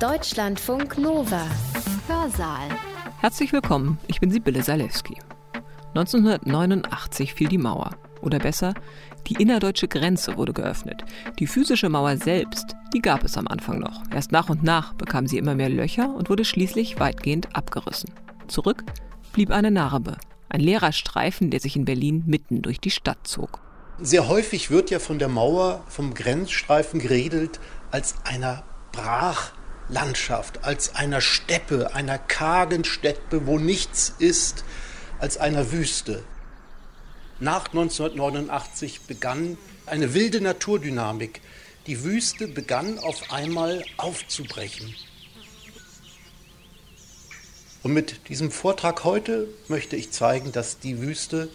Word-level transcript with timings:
Deutschlandfunk 0.00 0.98
Nova. 0.98 1.46
Hörsaal. 2.08 2.68
Herzlich 3.20 3.52
willkommen, 3.52 3.98
ich 4.08 4.18
bin 4.18 4.30
Sibylle 4.32 4.60
Salewski. 4.60 5.18
1989 5.94 7.32
fiel 7.32 7.48
die 7.48 7.58
Mauer. 7.58 7.90
Oder 8.20 8.40
besser, 8.40 8.74
die 9.28 9.40
innerdeutsche 9.40 9.86
Grenze 9.86 10.36
wurde 10.36 10.52
geöffnet. 10.52 11.04
Die 11.38 11.46
physische 11.46 11.88
Mauer 11.88 12.16
selbst, 12.16 12.74
die 12.92 13.02
gab 13.02 13.22
es 13.22 13.38
am 13.38 13.46
Anfang 13.46 13.78
noch. 13.78 14.02
Erst 14.12 14.32
nach 14.32 14.48
und 14.48 14.64
nach 14.64 14.94
bekam 14.94 15.28
sie 15.28 15.38
immer 15.38 15.54
mehr 15.54 15.68
Löcher 15.68 16.12
und 16.12 16.28
wurde 16.28 16.44
schließlich 16.44 16.98
weitgehend 16.98 17.54
abgerissen. 17.54 18.10
Zurück 18.48 18.82
blieb 19.32 19.52
eine 19.52 19.70
Narbe, 19.70 20.16
ein 20.48 20.60
leerer 20.60 20.92
Streifen, 20.92 21.50
der 21.50 21.60
sich 21.60 21.76
in 21.76 21.84
Berlin 21.84 22.24
mitten 22.26 22.62
durch 22.62 22.80
die 22.80 22.90
Stadt 22.90 23.28
zog. 23.28 23.60
Sehr 24.00 24.26
häufig 24.28 24.72
wird 24.72 24.90
ja 24.90 24.98
von 24.98 25.20
der 25.20 25.28
Mauer, 25.28 25.84
vom 25.86 26.14
Grenzstreifen 26.14 26.98
geredet 26.98 27.60
als 27.92 28.16
einer 28.24 28.64
Brachlandschaft, 29.88 30.64
als 30.64 30.94
einer 30.94 31.20
Steppe, 31.20 31.94
einer 31.94 32.18
kargen 32.18 32.84
Steppe, 32.84 33.46
wo 33.46 33.58
nichts 33.58 34.14
ist, 34.18 34.64
als 35.18 35.36
einer 35.36 35.72
Wüste. 35.72 36.24
Nach 37.40 37.66
1989 37.66 39.02
begann 39.02 39.58
eine 39.86 40.14
wilde 40.14 40.40
Naturdynamik. 40.40 41.40
Die 41.86 42.02
Wüste 42.02 42.48
begann 42.48 42.98
auf 42.98 43.30
einmal 43.32 43.84
aufzubrechen. 43.98 44.94
Und 47.82 47.92
mit 47.92 48.28
diesem 48.28 48.50
Vortrag 48.50 49.04
heute 49.04 49.48
möchte 49.68 49.96
ich 49.96 50.10
zeigen, 50.10 50.52
dass 50.52 50.78
die 50.78 51.00
Wüste 51.00 51.50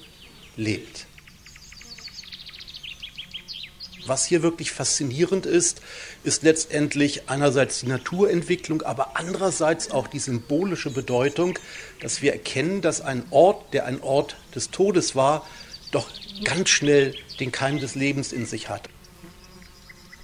lebt. 0.56 1.08
Was 4.10 4.26
hier 4.26 4.42
wirklich 4.42 4.72
faszinierend 4.72 5.46
ist, 5.46 5.84
ist 6.24 6.42
letztendlich 6.42 7.30
einerseits 7.30 7.82
die 7.82 7.86
Naturentwicklung, 7.86 8.82
aber 8.82 9.16
andererseits 9.18 9.92
auch 9.92 10.08
die 10.08 10.18
symbolische 10.18 10.90
Bedeutung, 10.90 11.60
dass 12.02 12.24
wir 12.24 12.34
erkennen, 12.34 12.82
dass 12.82 13.02
ein 13.02 13.24
Ort, 13.30 13.72
der 13.72 13.86
ein 13.86 14.02
Ort 14.02 14.36
des 14.56 14.72
Todes 14.72 15.16
war, 15.16 15.46
doch 15.92 16.10
ganz 16.44 16.70
schnell 16.70 17.14
den 17.40 17.52
Keim 17.52 17.80
des 17.80 17.94
Lebens 17.94 18.34
in 18.34 18.48
sich 18.48 18.68
hat. 18.68 18.90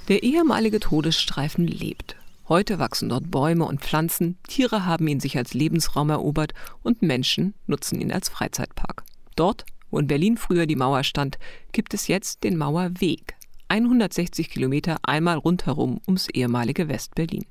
Der 0.07 0.23
ehemalige 0.23 0.79
Todesstreifen 0.79 1.67
lebt. 1.67 2.15
Heute 2.49 2.79
wachsen 2.79 3.09
dort 3.09 3.29
Bäume 3.29 3.65
und 3.65 3.81
Pflanzen, 3.81 4.39
Tiere 4.47 4.85
haben 4.85 5.07
ihn 5.07 5.19
sich 5.19 5.37
als 5.37 5.53
Lebensraum 5.53 6.09
erobert 6.09 6.55
und 6.81 7.03
Menschen 7.03 7.53
nutzen 7.67 8.01
ihn 8.01 8.11
als 8.11 8.29
Freizeitpark. 8.29 9.03
Dort, 9.35 9.63
wo 9.91 9.99
in 9.99 10.07
Berlin 10.07 10.37
früher 10.37 10.65
die 10.65 10.75
Mauer 10.75 11.03
stand, 11.03 11.37
gibt 11.71 11.93
es 11.93 12.07
jetzt 12.07 12.43
den 12.43 12.57
Mauerweg, 12.57 13.34
160 13.67 14.49
Kilometer 14.49 14.97
einmal 15.03 15.37
rundherum 15.37 15.99
ums 16.07 16.29
ehemalige 16.29 16.87
West-Berlin. 16.87 17.45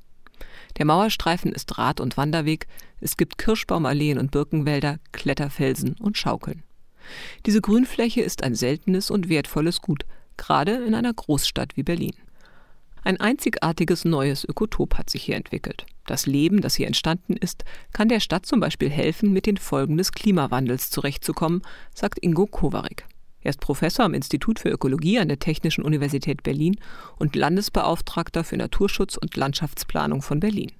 Der 0.78 0.86
Mauerstreifen 0.86 1.52
ist 1.52 1.78
Rad- 1.78 2.00
und 2.00 2.16
Wanderweg, 2.16 2.66
es 3.00 3.16
gibt 3.16 3.38
Kirschbaumalleen 3.38 4.18
und 4.18 4.30
Birkenwälder, 4.30 4.98
Kletterfelsen 5.12 5.96
und 6.00 6.18
Schaukeln. 6.18 6.62
Diese 7.46 7.60
Grünfläche 7.60 8.22
ist 8.22 8.42
ein 8.42 8.54
seltenes 8.54 9.10
und 9.10 9.28
wertvolles 9.28 9.80
Gut, 9.80 10.04
gerade 10.36 10.72
in 10.72 10.94
einer 10.94 11.12
Großstadt 11.12 11.76
wie 11.76 11.82
Berlin. 11.82 12.14
Ein 13.04 13.20
einzigartiges 13.20 14.06
neues 14.06 14.44
Ökotop 14.44 14.96
hat 14.96 15.10
sich 15.10 15.24
hier 15.24 15.36
entwickelt. 15.36 15.84
Das 16.06 16.24
Leben, 16.26 16.62
das 16.62 16.74
hier 16.74 16.86
entstanden 16.86 17.36
ist, 17.36 17.64
kann 17.92 18.08
der 18.08 18.20
Stadt 18.20 18.46
zum 18.46 18.60
Beispiel 18.60 18.88
helfen, 18.88 19.32
mit 19.32 19.44
den 19.44 19.58
Folgen 19.58 19.98
des 19.98 20.12
Klimawandels 20.12 20.90
zurechtzukommen, 20.90 21.62
sagt 21.94 22.18
Ingo 22.22 22.46
Kowarek. 22.46 23.04
Er 23.44 23.50
ist 23.50 23.60
Professor 23.60 24.06
am 24.06 24.14
Institut 24.14 24.58
für 24.58 24.70
Ökologie 24.70 25.18
an 25.18 25.28
der 25.28 25.38
Technischen 25.38 25.84
Universität 25.84 26.42
Berlin 26.42 26.80
und 27.18 27.36
Landesbeauftragter 27.36 28.42
für 28.42 28.56
Naturschutz 28.56 29.18
und 29.18 29.36
Landschaftsplanung 29.36 30.22
von 30.22 30.40
Berlin. 30.40 30.72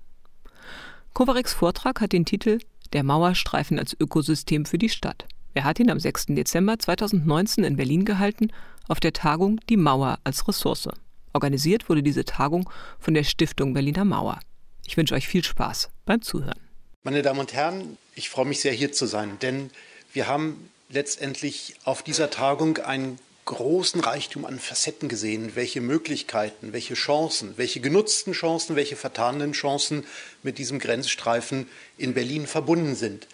Kovareks 1.13 1.53
Vortrag 1.53 2.01
hat 2.01 2.13
den 2.13 2.25
Titel 2.25 2.59
Der 2.95 3.05
Mauerstreifen 3.05 3.79
als 3.79 3.95
Ökosystem 4.01 4.65
für 4.65 4.79
die 4.79 4.89
Stadt. 4.89 5.27
Er 5.53 5.65
hat 5.65 5.79
ihn 5.79 5.91
am 5.91 6.01
6. 6.01 6.27
Dezember 6.31 6.79
2019 6.79 7.65
in 7.65 7.77
Berlin 7.77 8.07
gehalten 8.07 8.49
auf 8.89 8.99
der 8.99 9.13
Tagung 9.13 9.61
Die 9.69 9.77
Mauer 9.77 10.19
als 10.25 10.49
Ressource. 10.49 10.89
Organisiert 11.35 11.91
wurde 11.91 12.03
diese 12.03 12.25
Tagung 12.25 12.71
von 12.99 13.13
der 13.13 13.25
Stiftung 13.25 13.75
Berliner 13.75 14.07
Mauer. 14.07 14.41
Ich 14.87 14.97
wünsche 14.97 15.15
euch 15.15 15.29
viel 15.29 15.45
Spaß 15.45 15.91
beim 16.07 16.23
Zuhören. 16.23 16.61
Meine 17.03 17.21
Damen 17.21 17.41
und 17.41 17.53
Herren, 17.53 17.99
ich 18.15 18.31
freue 18.31 18.47
mich 18.47 18.61
sehr, 18.61 18.73
hier 18.73 18.91
zu 18.91 19.05
sein, 19.05 19.39
denn 19.43 19.71
wir 20.15 20.29
haben 20.29 20.71
letztendlich 20.95 21.75
auf 21.85 22.03
dieser 22.03 22.31
Tagung 22.31 22.79
einen 22.79 23.19
großen 23.45 24.01
Reichtum 24.01 24.47
an 24.47 24.59
Facetten 24.59 25.09
gesehen, 25.09 25.55
welche 25.55 25.83
Möglichkeiten, 25.83 26.73
welche 26.73 26.95
Chancen, 26.95 27.53
welche 27.57 27.81
genutzten 27.81 28.33
Chancen, 28.33 28.75
welche 28.75 28.97
vertanen 28.97 29.53
Chancen 29.53 30.07
mit 30.43 30.57
diesem 30.57 30.79
Grenzstreifen 30.79 31.69
in 31.99 32.15
Berlin 32.15 32.47
verbunden 32.47 32.95
sind. 32.95 33.27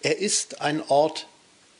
Er 0.00 0.18
ist 0.18 0.62
ein 0.62 0.82
Ort 0.88 1.26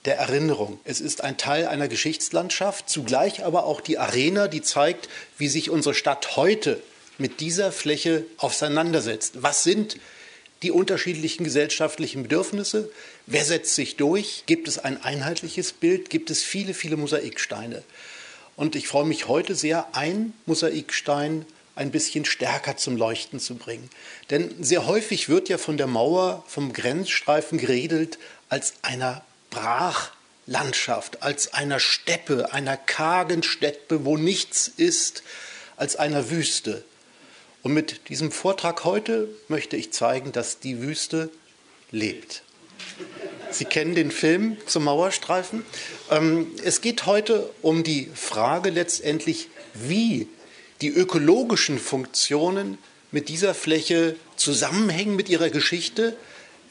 der 0.04 0.18
Erinnerung. 0.18 0.78
Es 0.84 1.00
ist 1.00 1.22
ein 1.22 1.38
Teil 1.38 1.66
einer 1.66 1.88
Geschichtslandschaft, 1.88 2.90
zugleich 2.90 3.44
aber 3.44 3.64
auch 3.64 3.80
die 3.80 3.98
Arena, 3.98 4.48
die 4.48 4.62
zeigt, 4.62 5.08
wie 5.38 5.48
sich 5.48 5.70
unsere 5.70 5.94
Stadt 5.94 6.36
heute 6.36 6.82
mit 7.16 7.40
dieser 7.40 7.72
Fläche 7.72 8.24
auseinandersetzt. 8.36 9.42
Was 9.42 9.64
sind 9.64 9.98
die 10.62 10.70
unterschiedlichen 10.70 11.44
gesellschaftlichen 11.44 12.24
Bedürfnisse? 12.24 12.90
Wer 13.26 13.44
setzt 13.44 13.74
sich 13.74 13.96
durch? 13.96 14.44
Gibt 14.46 14.68
es 14.68 14.78
ein 14.78 15.02
einheitliches 15.02 15.72
Bild? 15.72 16.10
Gibt 16.10 16.30
es 16.30 16.42
viele, 16.42 16.74
viele 16.74 16.96
Mosaiksteine? 16.96 17.82
Und 18.56 18.74
ich 18.74 18.88
freue 18.88 19.04
mich 19.04 19.28
heute 19.28 19.54
sehr, 19.54 19.94
ein 19.94 20.32
Mosaikstein 20.46 21.46
ein 21.76 21.92
bisschen 21.92 22.24
stärker 22.24 22.76
zum 22.76 22.96
Leuchten 22.96 23.38
zu 23.38 23.54
bringen. 23.54 23.88
Denn 24.30 24.52
sehr 24.62 24.86
häufig 24.86 25.28
wird 25.28 25.48
ja 25.48 25.58
von 25.58 25.76
der 25.76 25.86
Mauer, 25.86 26.44
vom 26.48 26.72
Grenzstreifen 26.72 27.56
geredet 27.56 28.18
als 28.48 28.74
einer 28.82 29.24
Brachlandschaft, 29.50 31.22
als 31.22 31.54
einer 31.54 31.78
Steppe, 31.78 32.52
einer 32.52 32.76
kargen 32.76 33.44
Steppe, 33.44 34.04
wo 34.04 34.16
nichts 34.16 34.66
ist, 34.76 35.22
als 35.76 35.94
einer 35.94 36.30
Wüste. 36.30 36.84
Und 37.62 37.74
mit 37.74 38.08
diesem 38.08 38.30
Vortrag 38.30 38.84
heute 38.84 39.28
möchte 39.48 39.76
ich 39.76 39.92
zeigen, 39.92 40.32
dass 40.32 40.60
die 40.60 40.80
Wüste 40.80 41.30
lebt. 41.90 42.42
Sie 43.50 43.64
kennen 43.64 43.94
den 43.94 44.10
Film 44.10 44.56
zum 44.66 44.84
Mauerstreifen. 44.84 45.64
Ähm, 46.10 46.46
es 46.64 46.80
geht 46.80 47.06
heute 47.06 47.48
um 47.62 47.82
die 47.82 48.08
Frage 48.14 48.70
letztendlich, 48.70 49.48
wie 49.74 50.28
die 50.80 50.88
ökologischen 50.88 51.78
Funktionen 51.78 52.78
mit 53.10 53.28
dieser 53.28 53.54
Fläche 53.54 54.16
zusammenhängen 54.36 55.16
mit 55.16 55.28
ihrer 55.28 55.50
Geschichte, 55.50 56.16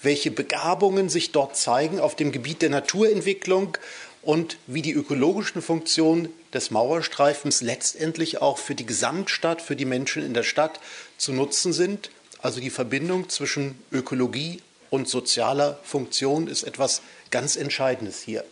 welche 0.02 0.32
Begabungen 0.32 1.10
sich 1.10 1.32
dort 1.32 1.58
zeigen 1.58 2.00
auf 2.00 2.16
dem 2.16 2.32
Gebiet 2.32 2.62
der 2.62 2.70
Naturentwicklung 2.70 3.78
und 4.22 4.58
wie 4.68 4.82
die 4.82 4.94
ökologischen 4.94 5.62
Funktionen 5.62 6.30
des 6.54 6.72
Mauerstreifens 6.72 7.62
letztendlich 7.62 8.42
auch 8.42 8.58
für 8.58 8.76
die 8.76 8.86
Gesamtstadt, 8.86 9.62
für 9.62 9.76
die 9.76 9.86
Menschen 9.86 10.26
in 10.26 10.34
der 10.34 10.44
Stadt 10.44 10.80
zu 11.18 11.34
nutzen 11.34 11.74
sind. 11.74 12.10
Also 12.40 12.60
die 12.60 12.70
Verbindung 12.70 13.30
zwischen 13.30 13.78
Ökologie 13.92 14.62
und 14.90 15.10
sozialer 15.10 15.80
Funktion 15.84 16.48
ist 16.48 16.64
etwas 16.64 17.02
ganz 17.32 17.56
Entscheidendes 17.56 18.22
hier. 18.22 18.44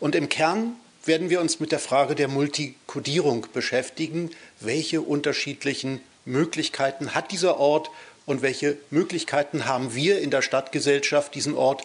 Und 0.00 0.14
im 0.14 0.28
Kern 0.28 0.76
werden 1.04 1.30
wir 1.30 1.40
uns 1.40 1.60
mit 1.60 1.72
der 1.72 1.78
Frage 1.78 2.14
der 2.14 2.28
Multikodierung 2.28 3.46
beschäftigen. 3.52 4.30
Welche 4.60 5.00
unterschiedlichen 5.00 6.00
Möglichkeiten 6.24 7.14
hat 7.14 7.32
dieser 7.32 7.58
Ort 7.58 7.90
und 8.26 8.42
welche 8.42 8.76
Möglichkeiten 8.90 9.66
haben 9.66 9.94
wir 9.94 10.20
in 10.20 10.30
der 10.30 10.42
Stadtgesellschaft, 10.42 11.34
diesen 11.34 11.54
Ort 11.54 11.84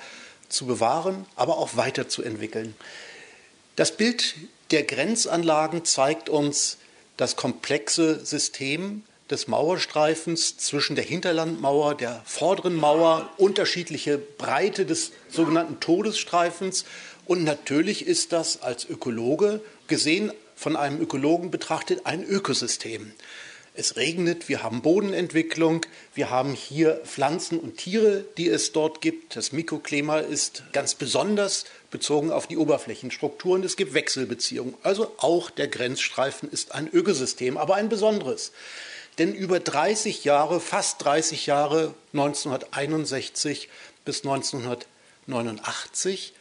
zu 0.50 0.66
bewahren, 0.66 1.25
aber 1.35 1.58
auch 1.58 1.78
weiterzuentwickeln? 1.78 2.75
Das 3.78 3.96
Bild 3.96 4.36
der 4.72 4.84
Grenzanlagen 4.84 5.86
zeigt 5.86 6.28
uns 6.28 6.78
das 7.16 7.38
komplexe 7.38 8.24
System 8.26 9.04
des 9.30 9.48
Mauerstreifens 9.48 10.58
zwischen 10.58 10.97
der 10.97 11.06
Hinterlandmauer, 11.06 11.96
der 11.96 12.22
vorderen 12.26 12.76
Mauer, 12.76 13.29
unterschiedliche 13.38 14.18
Breite 14.18 14.85
des 14.85 15.12
sogenannten 15.29 15.79
Todesstreifens. 15.79 16.84
Und 17.26 17.46
natürlich 17.46 18.06
ist 18.06 18.34
das 18.34 18.62
als 18.62 18.84
Ökologe 18.90 19.62
gesehen, 19.88 20.34
von 20.56 20.76
einem 20.76 21.02
Ökologen 21.02 21.50
betrachtet, 21.50 22.06
ein 22.06 22.24
Ökosystem. 22.24 23.14
Es 23.74 23.96
regnet, 23.96 24.50
wir 24.50 24.64
haben 24.64 24.82
Bodenentwicklung, 24.82 25.85
wir 26.14 26.29
haben 26.29 26.53
hier 26.53 27.02
Pflanzen 27.06 27.58
und 27.58 27.78
Tiere, 27.78 28.26
die 28.38 28.50
es 28.50 28.74
dort 28.74 29.00
gibt. 29.00 29.38
Das 29.38 29.53
Mikroklima 29.53 30.20
ist 30.20 30.64
ganz 30.74 30.94
besonders 30.94 31.64
bezogen 31.91 32.32
auf 32.32 32.47
die 32.47 32.58
Oberflächenstrukturen. 32.58 33.64
Es 33.64 33.76
gibt 33.76 33.93
Wechselbeziehungen. 33.93 34.73
Also 34.82 35.14
auch 35.17 35.52
der 35.52 35.67
Grenzstreifen 35.67 36.49
ist 36.49 36.73
ein 36.73 36.90
Ökosystem, 36.91 37.58
aber 37.58 37.76
ein 37.76 37.90
besonderes. 37.90 38.52
Denn 39.17 39.35
über 39.35 39.59
30 39.59 40.23
Jahre, 40.23 40.61
fast 40.61 41.03
30 41.03 41.46
Jahre, 41.46 41.93
1961 42.14 43.67
bis 44.05 44.23
1989, 44.23 46.34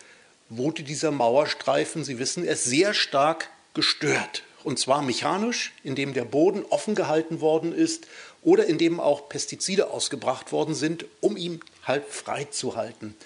wurde 0.49 0.83
dieser 0.83 1.11
Mauerstreifen, 1.11 2.05
Sie 2.05 2.19
wissen 2.19 2.47
es, 2.47 2.65
sehr 2.65 2.95
stark 2.95 3.51
gestört. 3.75 4.45
Und 4.63 4.79
zwar 4.79 5.03
mechanisch, 5.03 5.73
indem 5.83 6.15
der 6.15 6.25
Boden 6.25 6.65
offen 6.69 6.95
gehalten 6.95 7.41
worden 7.41 7.75
ist 7.75 8.07
oder 8.43 8.67
indem 8.67 9.01
auch 9.01 9.29
Pestizide 9.29 9.91
ausgebracht 9.91 10.53
worden 10.53 10.75
sind, 10.75 11.07
um 11.21 11.37
ihn 11.37 11.61
halt 11.85 12.07
frei 12.09 12.45
zu 12.45 12.77
halten. 12.77 13.17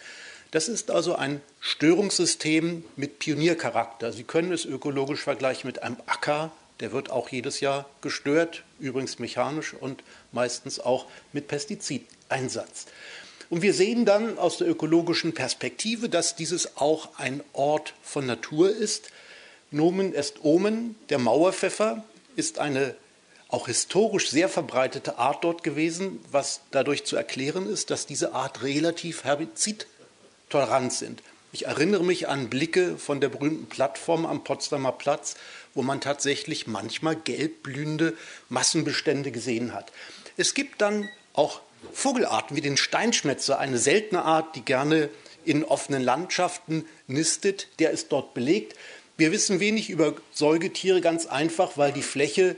Das 0.55 0.69
ist 0.69 0.93
also 0.93 1.17
ein 1.17 1.41
Störungssystem 1.59 2.85
mit 2.95 3.19
Pioniercharakter. 3.19 4.12
Sie 4.12 4.23
können 4.23 4.53
es 4.53 4.65
ökologisch 4.65 5.21
vergleichen 5.21 5.67
mit 5.67 5.83
einem 5.83 5.97
Acker, 6.06 6.53
der 6.79 6.93
wird 6.93 7.11
auch 7.11 7.29
jedes 7.29 7.59
Jahr 7.59 7.87
gestört, 8.03 8.62
übrigens 8.79 9.19
mechanisch 9.19 9.75
und 9.75 10.05
meistens 10.31 10.79
auch 10.79 11.06
mit 11.33 11.49
Pestizideinsatz. 11.49 12.87
Und 13.51 13.62
wir 13.62 13.75
sehen 13.75 14.05
dann 14.05 14.39
aus 14.39 14.59
der 14.59 14.69
ökologischen 14.69 15.35
Perspektive, 15.35 16.09
dass 16.09 16.37
dieses 16.37 16.77
auch 16.77 17.19
ein 17.19 17.43
Ort 17.53 17.95
von 18.05 18.25
Natur 18.25 18.71
ist. 18.71 19.09
Nomen 19.73 20.15
est 20.15 20.45
Omen, 20.45 20.95
der 21.09 21.19
Mauerpfeffer, 21.19 22.05
ist 22.37 22.61
eine 22.61 22.95
auch 23.49 23.67
historisch 23.67 24.31
sehr 24.31 24.49
verbreitete 24.49 25.19
Art 25.19 25.43
dort 25.43 25.65
gewesen, 25.65 26.21
was 26.31 26.61
dadurch 26.71 27.05
zu 27.05 27.17
erklären 27.17 27.69
ist, 27.69 27.91
dass 27.91 28.07
diese 28.07 28.35
Art 28.35 28.62
relativ 28.62 29.25
herbizidtolerant 30.55 30.93
sind. 30.93 31.23
Ich 31.53 31.67
erinnere 31.67 32.05
mich 32.05 32.29
an 32.29 32.49
Blicke 32.49 32.97
von 32.99 33.21
der 33.21 33.29
berühmten 33.29 33.67
Plattform 33.67 34.27
am 34.27 34.43
Potsdamer 34.43 34.93
Platz, 34.93 35.37
wo 35.75 35.83
man 35.83 36.01
tatsächlich 36.01 36.67
manchmal 36.67 37.17
gelbblühende 37.17 38.15
Massenbestände 38.49 39.31
gesehen 39.31 39.73
hat. 39.73 39.93
Es 40.37 40.55
gibt 40.55 40.81
dann 40.81 41.09
auch 41.33 41.61
Vogelarten 41.93 42.56
wie 42.56 42.61
den 42.61 42.77
Steinschmetzer, 42.77 43.59
eine 43.59 43.79
seltene 43.79 44.25
Art, 44.25 44.56
die 44.56 44.62
gerne 44.62 45.11
in 45.45 45.65
offenen 45.65 46.03
Landschaften 46.03 46.87
nistet, 47.07 47.69
der 47.79 47.91
ist 47.91 48.11
dort 48.11 48.35
belegt. 48.35 48.75
Wir 49.17 49.31
wissen 49.31 49.61
wenig 49.61 49.91
über 49.91 50.15
Säugetiere 50.33 51.00
ganz 51.00 51.27
einfach, 51.27 51.77
weil 51.77 51.93
die 51.93 52.03
Fläche 52.03 52.57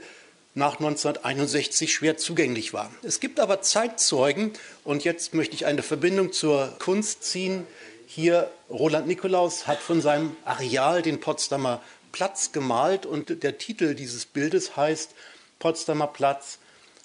nach 0.57 0.79
1961 0.79 1.93
schwer 1.93 2.17
zugänglich 2.17 2.73
war. 2.73 2.91
Es 3.03 3.19
gibt 3.19 3.39
aber 3.39 3.61
Zeitzeugen, 3.61 4.53
und 4.83 5.03
jetzt 5.03 5.35
möchte 5.35 5.53
ich 5.53 5.67
eine 5.67 5.83
Verbindung 5.83 6.33
zur 6.33 6.75
Kunst 6.79 7.23
ziehen. 7.23 7.67
Hier 8.07 8.49
Roland 8.67 9.05
Nikolaus 9.05 9.67
hat 9.67 9.77
von 9.77 10.01
seinem 10.01 10.35
Areal 10.45 11.03
den 11.03 11.19
Potsdamer 11.19 11.83
Platz 12.11 12.53
gemalt 12.53 13.05
und 13.05 13.43
der 13.43 13.59
Titel 13.59 13.93
dieses 13.93 14.25
Bildes 14.25 14.75
heißt 14.75 15.11
Potsdamer 15.59 16.07
Platz, 16.07 16.57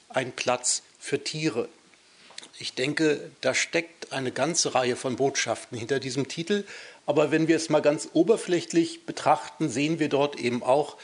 ein 0.08 0.32
Platz 0.32 0.82
für 0.98 1.22
Tiere. 1.22 1.68
Ich 2.58 2.74
denke, 2.74 3.30
da 3.42 3.52
steckt 3.52 4.12
eine 4.12 4.32
ganze 4.32 4.74
Reihe 4.74 4.96
von 4.96 5.16
Botschaften 5.16 5.76
hinter 5.76 6.00
diesem 6.00 6.26
Titel. 6.26 6.64
Aber 7.04 7.30
wenn 7.30 7.48
wir 7.48 7.56
es 7.56 7.68
mal 7.68 7.82
ganz 7.82 8.08
oberflächlich 8.14 9.04
betrachten, 9.04 9.68
sehen 9.68 9.98
wir 9.98 10.08
dort 10.08 10.38
eben 10.38 10.62
auch 10.62 10.96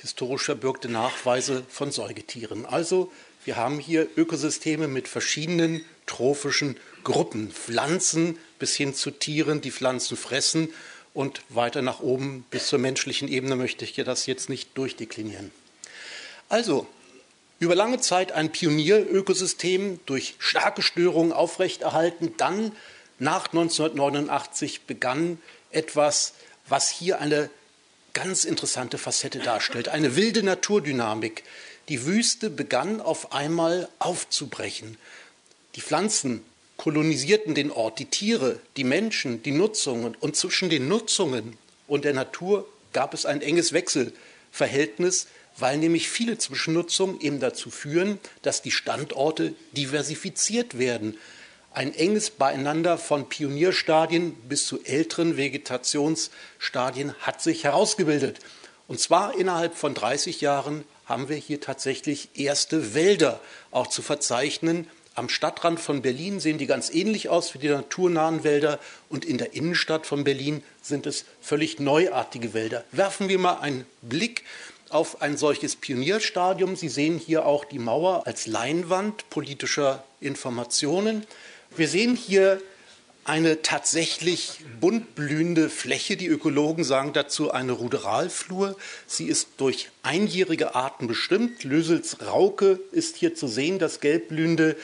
historisch 0.00 0.44
verbürgte 0.44 0.88
Nachweise 0.88 1.64
von 1.68 1.92
Säugetieren. 1.92 2.66
Also 2.66 3.12
wir 3.44 3.56
haben 3.56 3.78
hier 3.78 4.06
Ökosysteme 4.16 4.88
mit 4.88 5.08
verschiedenen 5.08 5.84
trophischen 6.06 6.76
Gruppen, 7.04 7.50
Pflanzen 7.50 8.38
bis 8.58 8.76
hin 8.76 8.94
zu 8.94 9.10
Tieren, 9.10 9.60
die 9.60 9.70
Pflanzen 9.70 10.16
fressen 10.16 10.72
und 11.14 11.42
weiter 11.48 11.82
nach 11.82 12.00
oben 12.00 12.44
bis 12.50 12.68
zur 12.68 12.78
menschlichen 12.78 13.28
Ebene 13.28 13.56
möchte 13.56 13.84
ich 13.84 13.94
das 13.94 14.26
jetzt 14.26 14.48
nicht 14.48 14.76
durchdeklinieren. 14.76 15.50
Also, 16.48 16.86
über 17.58 17.74
lange 17.74 18.00
Zeit 18.00 18.32
ein 18.32 18.52
Pionierökosystem 18.52 20.00
durch 20.06 20.34
starke 20.38 20.82
Störungen 20.82 21.32
aufrechterhalten, 21.32 22.34
dann 22.38 22.72
nach 23.18 23.48
1989 23.48 24.82
begann 24.82 25.38
etwas, 25.70 26.34
was 26.66 26.88
hier 26.88 27.20
eine 27.20 27.50
ganz 28.12 28.44
interessante 28.44 28.98
Facette 28.98 29.38
darstellt. 29.38 29.88
Eine 29.88 30.16
wilde 30.16 30.42
Naturdynamik. 30.42 31.44
Die 31.88 32.06
Wüste 32.06 32.50
begann 32.50 33.00
auf 33.00 33.32
einmal 33.32 33.88
aufzubrechen. 33.98 34.96
Die 35.76 35.80
Pflanzen 35.80 36.44
kolonisierten 36.76 37.54
den 37.54 37.70
Ort, 37.70 37.98
die 37.98 38.06
Tiere, 38.06 38.58
die 38.76 38.84
Menschen, 38.84 39.42
die 39.42 39.50
Nutzungen. 39.50 40.14
Und 40.18 40.36
zwischen 40.36 40.70
den 40.70 40.88
Nutzungen 40.88 41.58
und 41.86 42.04
der 42.04 42.14
Natur 42.14 42.66
gab 42.92 43.14
es 43.14 43.26
ein 43.26 43.42
enges 43.42 43.72
Wechselverhältnis, 43.72 45.26
weil 45.58 45.78
nämlich 45.78 46.08
viele 46.08 46.38
Zwischennutzungen 46.38 47.20
eben 47.20 47.40
dazu 47.40 47.70
führen, 47.70 48.18
dass 48.42 48.62
die 48.62 48.70
Standorte 48.70 49.54
diversifiziert 49.72 50.78
werden 50.78 51.18
ein 51.72 51.94
enges 51.94 52.30
Beieinander 52.30 52.98
von 52.98 53.28
Pionierstadien 53.28 54.34
bis 54.34 54.66
zu 54.66 54.82
älteren 54.84 55.36
Vegetationsstadien 55.36 57.14
hat 57.20 57.40
sich 57.40 57.64
herausgebildet. 57.64 58.40
Und 58.88 58.98
zwar 58.98 59.38
innerhalb 59.38 59.76
von 59.76 59.94
30 59.94 60.40
Jahren 60.40 60.84
haben 61.04 61.28
wir 61.28 61.36
hier 61.36 61.60
tatsächlich 61.60 62.30
erste 62.34 62.94
Wälder 62.94 63.40
auch 63.70 63.86
zu 63.86 64.02
verzeichnen. 64.02 64.88
Am 65.14 65.28
Stadtrand 65.28 65.78
von 65.78 66.02
Berlin 66.02 66.40
sehen 66.40 66.58
die 66.58 66.66
ganz 66.66 66.90
ähnlich 66.90 67.28
aus 67.28 67.54
wie 67.54 67.58
die 67.58 67.68
naturnahen 67.68 68.42
Wälder 68.42 68.80
und 69.08 69.24
in 69.24 69.38
der 69.38 69.54
Innenstadt 69.54 70.06
von 70.06 70.24
Berlin 70.24 70.62
sind 70.82 71.06
es 71.06 71.24
völlig 71.40 71.78
neuartige 71.78 72.52
Wälder. 72.52 72.84
Werfen 72.90 73.28
wir 73.28 73.38
mal 73.38 73.60
einen 73.60 73.86
Blick 74.02 74.44
auf 74.88 75.22
ein 75.22 75.36
solches 75.36 75.76
Pionierstadium. 75.76 76.74
Sie 76.74 76.88
sehen 76.88 77.18
hier 77.18 77.46
auch 77.46 77.64
die 77.64 77.78
Mauer 77.78 78.26
als 78.26 78.46
Leinwand 78.46 79.30
politischer 79.30 80.04
Informationen. 80.20 81.26
Wir 81.76 81.86
sehen 81.86 82.16
hier 82.16 82.60
eine 83.24 83.62
tatsächlich 83.62 84.64
bunt 84.80 85.14
blühende 85.14 85.70
Fläche. 85.70 86.16
Die 86.16 86.26
Ökologen 86.26 86.82
sagen 86.82 87.12
dazu 87.12 87.52
eine 87.52 87.72
Ruderalflur. 87.72 88.76
Sie 89.06 89.26
ist 89.26 89.48
durch 89.58 89.88
einjährige 90.02 90.74
Arten 90.74 91.06
bestimmt. 91.06 91.62
Lösels 91.62 92.26
Rauke 92.26 92.80
ist 92.90 93.16
hier 93.16 93.36
zu 93.36 93.46
sehen, 93.46 93.78
das 93.78 94.00
gelbblühende. 94.00 94.76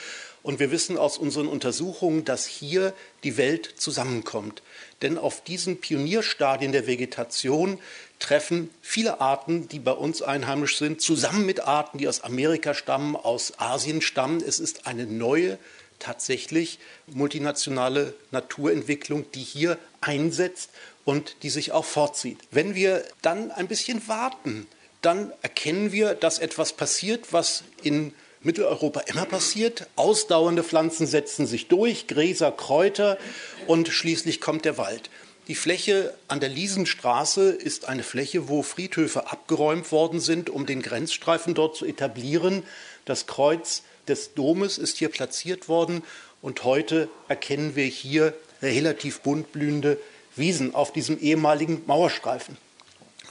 Und 0.45 0.61
wir 0.61 0.71
wissen 0.71 0.97
aus 0.97 1.19
unseren 1.19 1.49
Untersuchungen, 1.49 2.25
dass 2.25 2.47
hier 2.47 2.95
die 3.25 3.37
Welt 3.37 3.75
zusammenkommt. 3.77 4.63
Denn 5.03 5.19
auf 5.19 5.43
diesen 5.43 5.81
Pionierstadien 5.81 6.71
der 6.71 6.87
Vegetation 6.87 7.81
treffen 8.21 8.71
viele 8.81 9.21
Arten, 9.21 9.67
die 9.67 9.81
bei 9.81 9.91
uns 9.91 10.23
einheimisch 10.23 10.79
sind, 10.79 11.01
zusammen 11.01 11.47
mit 11.47 11.61
Arten, 11.61 11.99
die 11.99 12.07
aus 12.07 12.21
Amerika 12.21 12.75
stammen, 12.75 13.17
aus 13.17 13.55
Asien 13.59 14.03
stammen. 14.03 14.41
Es 14.41 14.61
ist 14.61 14.87
eine 14.87 15.07
neue 15.07 15.59
tatsächlich 15.99 16.79
multinationale 17.07 18.15
Naturentwicklung, 18.31 19.31
die 19.33 19.43
hier 19.43 19.79
einsetzt 20.01 20.71
und 21.05 21.43
die 21.43 21.51
sich 21.51 21.73
auch 21.73 21.85
fortzieht. 21.85 22.39
Wenn 22.51 22.75
wir 22.75 23.05
dann 23.23 23.51
ein 23.51 23.69
bisschen 23.69 24.07
warten, 24.09 24.67
dann 25.03 25.33
erkennen 25.43 25.93
wir, 25.93 26.15
dass 26.15 26.39
etwas 26.39 26.73
passiert, 26.73 27.33
was 27.33 27.63
in 27.83 28.13
Mitteleuropa 28.41 29.01
immer 29.01 29.27
passiert. 29.27 29.87
Ausdauernde 29.97 30.63
Pflanzen 30.63 31.07
setzen 31.07 31.47
sich 31.47 31.69
durch, 31.69 32.07
Gräser, 32.07 32.53
Kräuter 32.53 33.19
und 33.67 33.89
schließlich 33.89 34.41
kommt 34.41 34.65
der 34.65 34.79
Wald. 34.79 35.11
Die 35.49 35.55
Fläche 35.55 36.13
an 36.27 36.41
der 36.41 36.49
Liesenstraße 36.49 37.51
ist 37.51 37.89
eine 37.89 38.03
Fläche, 38.03 38.49
wo 38.49 38.63
Friedhöfe 38.63 39.31
abgeräumt 39.31 39.93
worden 39.93 40.19
sind, 40.19 40.51
um 40.51 40.67
den 40.67 40.83
Grenzstreifen 40.83 41.55
dort 41.55 41.77
zu 41.77 41.87
etablieren. 41.87 42.65
Das 43.05 43.27
Kreuz 43.27 43.85
des 44.09 44.35
Domes 44.35 44.79
ist 44.79 44.99
hier 44.99 45.09
platziert 45.09 45.69
worden 45.69 46.03
und 46.43 46.65
heute 46.65 47.09
erkennen 47.29 47.77
wir 47.77 47.85
hier 47.85 48.35
relativ 48.63 49.21
bunt 49.21 49.53
blühende 49.53 49.99
Wiesen 50.35 50.75
auf 50.75 50.93
diesem 50.93 51.19
ehemaligen 51.19 51.83
Mauerstreifen. 51.87 52.57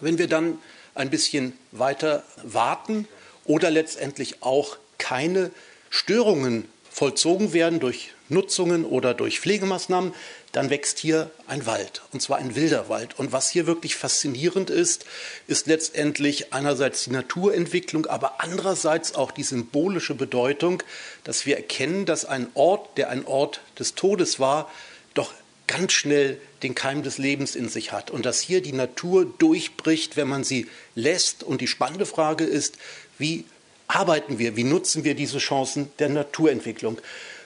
Wenn 0.02 0.18
wir 0.18 0.28
dann 0.28 0.60
ein 0.96 1.10
bisschen 1.10 1.54
weiter 1.72 2.24
warten 2.44 3.08
oder 3.46 3.70
letztendlich 3.70 4.42
auch 4.42 4.78
keine 4.98 5.52
Störungen 5.90 6.68
vollzogen 6.90 7.54
werden 7.54 7.80
durch 7.80 8.14
Nutzungen 8.30 8.86
oder 8.86 9.14
durch 9.14 9.40
Pflegemaßnahmen, 9.40 10.14
dann 10.56 10.70
wächst 10.70 11.00
hier 11.00 11.32
ein 11.48 11.66
Wald, 11.66 12.02
und 12.14 12.22
zwar 12.22 12.38
ein 12.38 12.56
wilder 12.56 12.88
Wald. 12.88 13.20
Und 13.20 13.34
was 13.34 13.50
hier 13.50 13.68
wirklich 13.68 13.98
faszinierend 13.98 14.70
ist, 14.70 15.06
ist 15.48 15.68
letztendlich 15.68 16.54
einerseits 16.54 17.04
die 17.04 17.10
Naturentwicklung, 17.10 18.06
aber 18.06 18.40
andererseits 18.40 19.16
auch 19.16 19.32
die 19.32 19.44
symbolische 19.44 20.16
Bedeutung, 20.16 20.82
dass 21.26 21.46
wir 21.46 21.58
erkennen, 21.58 22.06
dass 22.06 22.24
ein 22.24 22.48
Ort, 22.54 22.98
der 22.98 23.10
ein 23.10 23.26
Ort 23.26 23.60
des 23.78 23.96
Todes 23.96 24.40
war, 24.40 24.72
doch 25.14 25.34
ganz 25.68 25.92
schnell 25.92 26.40
den 26.64 26.74
Keim 26.74 27.04
des 27.04 27.18
Lebens 27.18 27.58
in 27.58 27.68
sich 27.68 27.92
hat 27.92 28.10
und 28.10 28.26
dass 28.26 28.40
hier 28.40 28.62
die 28.62 28.72
Natur 28.72 29.26
durchbricht, 29.26 30.16
wenn 30.16 30.30
man 30.30 30.46
sie 30.46 30.68
lässt. 30.96 31.44
Und 31.44 31.60
die 31.60 31.68
spannende 31.68 32.06
Frage 32.06 32.46
ist, 32.46 32.78
wie 33.18 33.44
arbeiten 33.88 34.40
wir, 34.40 34.56
wie 34.56 34.64
nutzen 34.64 35.04
wir 35.04 35.16
diese 35.16 35.40
Chancen 35.40 35.92
der 36.00 36.08
Naturentwicklung? 36.08 36.98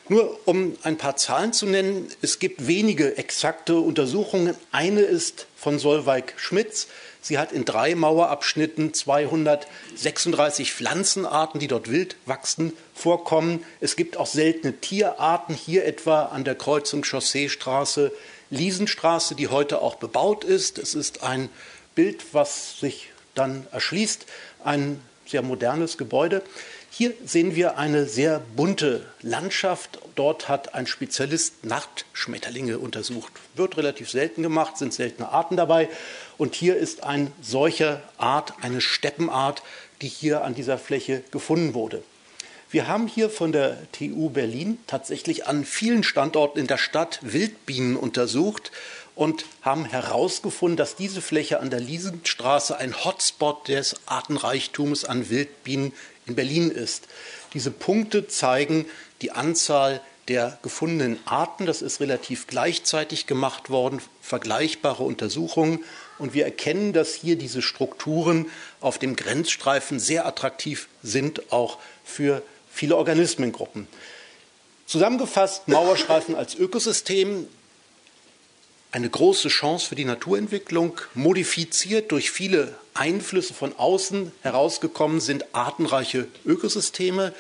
Nur 0.10 0.40
um 0.46 0.76
ein 0.82 0.98
paar 0.98 1.18
Zahlen 1.18 1.54
zu 1.54 1.68
nennen, 1.68 2.08
es 2.24 2.40
gibt 2.40 2.66
wenige 2.66 3.18
exakte 3.18 3.78
Untersuchungen. 3.78 4.56
Eine 4.72 5.02
ist 5.02 5.46
von 5.56 5.78
Solveig 5.78 6.34
Schmitz. 6.36 6.88
Sie 7.22 7.38
hat 7.38 7.52
in 7.52 7.64
drei 7.64 7.94
Mauerabschnitten 7.94 8.96
236 8.96 10.74
Pflanzenarten, 10.74 11.60
die 11.60 11.68
dort 11.68 11.92
wild 11.92 12.16
wachsen, 12.26 12.74
vorkommen. 12.96 13.64
Es 13.82 13.96
gibt 13.96 14.18
auch 14.18 14.26
seltene 14.26 14.74
Tierarten, 14.78 15.54
hier 15.54 15.86
etwa 15.86 16.24
an 16.24 16.44
der 16.44 16.56
Kreuzung 16.56 17.04
Chausseestraße, 17.04 18.12
Liesenstraße, 18.50 19.36
die 19.36 19.50
heute 19.50 19.80
auch 19.80 19.98
bebaut 19.98 20.44
ist. 20.44 20.80
Es 20.80 20.96
ist 20.96 21.22
ein 21.22 21.50
Bild, 21.94 22.34
was 22.34 22.80
sich 22.80 23.12
dann 23.36 23.68
erschließt. 23.72 24.26
Ein 24.64 25.02
sehr 25.28 25.44
modernes 25.44 26.00
Gebäude. 26.00 26.42
Hier 27.00 27.14
sehen 27.24 27.56
wir 27.56 27.78
eine 27.78 28.06
sehr 28.08 28.42
bunte 28.58 29.06
Landschaft. 29.22 30.00
Dort 30.16 30.50
hat 30.50 30.76
ein 30.76 30.86
Spezialist 30.86 31.64
Nachtschmetterlinge 31.64 32.78
untersucht. 32.78 33.32
Wird 33.56 33.78
relativ 33.78 34.10
selten 34.10 34.44
gemacht, 34.44 34.78
sind 34.78 34.94
seltene 34.94 35.30
Arten 35.30 35.56
dabei. 35.56 35.88
Und 36.38 36.56
hier 36.56 36.76
ist 36.76 37.06
ein 37.06 37.32
solcher 37.42 38.02
Art, 38.18 38.52
eine 38.60 38.82
Steppenart, 38.82 39.64
die 40.02 40.10
hier 40.10 40.44
an 40.44 40.56
dieser 40.56 40.78
Fläche 40.78 41.24
gefunden 41.32 41.74
wurde. 41.74 42.04
Wir 42.70 42.90
haben 42.90 43.08
hier 43.08 43.30
von 43.30 43.54
der 43.54 43.78
TU 43.94 44.30
Berlin 44.30 44.78
tatsächlich 44.86 45.48
an 45.48 45.64
vielen 45.64 46.04
Standorten 46.04 46.60
in 46.60 46.68
der 46.68 46.78
Stadt 46.78 47.20
Wildbienen 47.22 47.96
untersucht 47.96 48.74
und 49.20 49.44
haben 49.62 49.84
herausgefunden, 49.84 50.78
dass 50.78 50.96
diese 50.96 51.22
Fläche 51.22 51.60
an 51.60 51.70
der 51.70 51.82
Liesenstraße 51.82 52.78
ein 52.78 53.04
Hotspot 53.04 53.68
des 53.68 53.98
Artenreichtums 54.06 55.04
an 55.04 55.30
Wildbienen 55.30 55.92
in 56.26 56.36
Berlin 56.36 56.72
ist. 56.72 57.10
Diese 57.54 57.70
Punkte 57.70 58.30
zeigen 58.30 58.86
die 59.22 59.32
Anzahl 59.32 60.00
der 60.30 60.58
gefundenen 60.62 61.20
Arten. 61.26 61.66
Das 61.66 61.82
ist 61.82 62.00
relativ 62.00 62.48
gleichzeitig 62.48 63.28
gemacht 63.28 63.70
worden, 63.70 64.02
vergleichbare 64.22 65.04
Untersuchungen. 65.04 65.84
Und 66.18 66.34
wir 66.34 66.46
erkennen, 66.46 66.94
dass 66.94 67.14
hier 67.14 67.36
diese 67.36 67.62
Strukturen 67.62 68.46
auf 68.80 69.00
dem 69.00 69.18
Grenzstreifen 69.18 70.00
sehr 70.00 70.28
attraktiv 70.28 70.88
sind, 71.04 71.52
auch 71.52 71.78
für 72.06 72.42
viele 72.72 72.96
Organismengruppen. 72.96 73.86
Zusammengefasst, 74.86 75.68
Mauerstreifen 75.68 76.36
als 76.36 76.56
Ökosystem, 76.56 77.48
eine 78.92 79.10
große 79.10 79.50
Chance 79.50 79.88
für 79.88 79.96
die 79.96 80.06
Naturentwicklung, 80.06 81.00
modifiziert 81.14 82.12
durch 82.12 82.32
viele 82.32 82.76
Einflüsse 82.94 83.54
von 83.54 83.78
außen 83.78 84.32
herausgekommen 84.42 85.22
sind 85.22 85.54
artenreiche 85.54 86.28
Ökosysteme, 86.46 87.34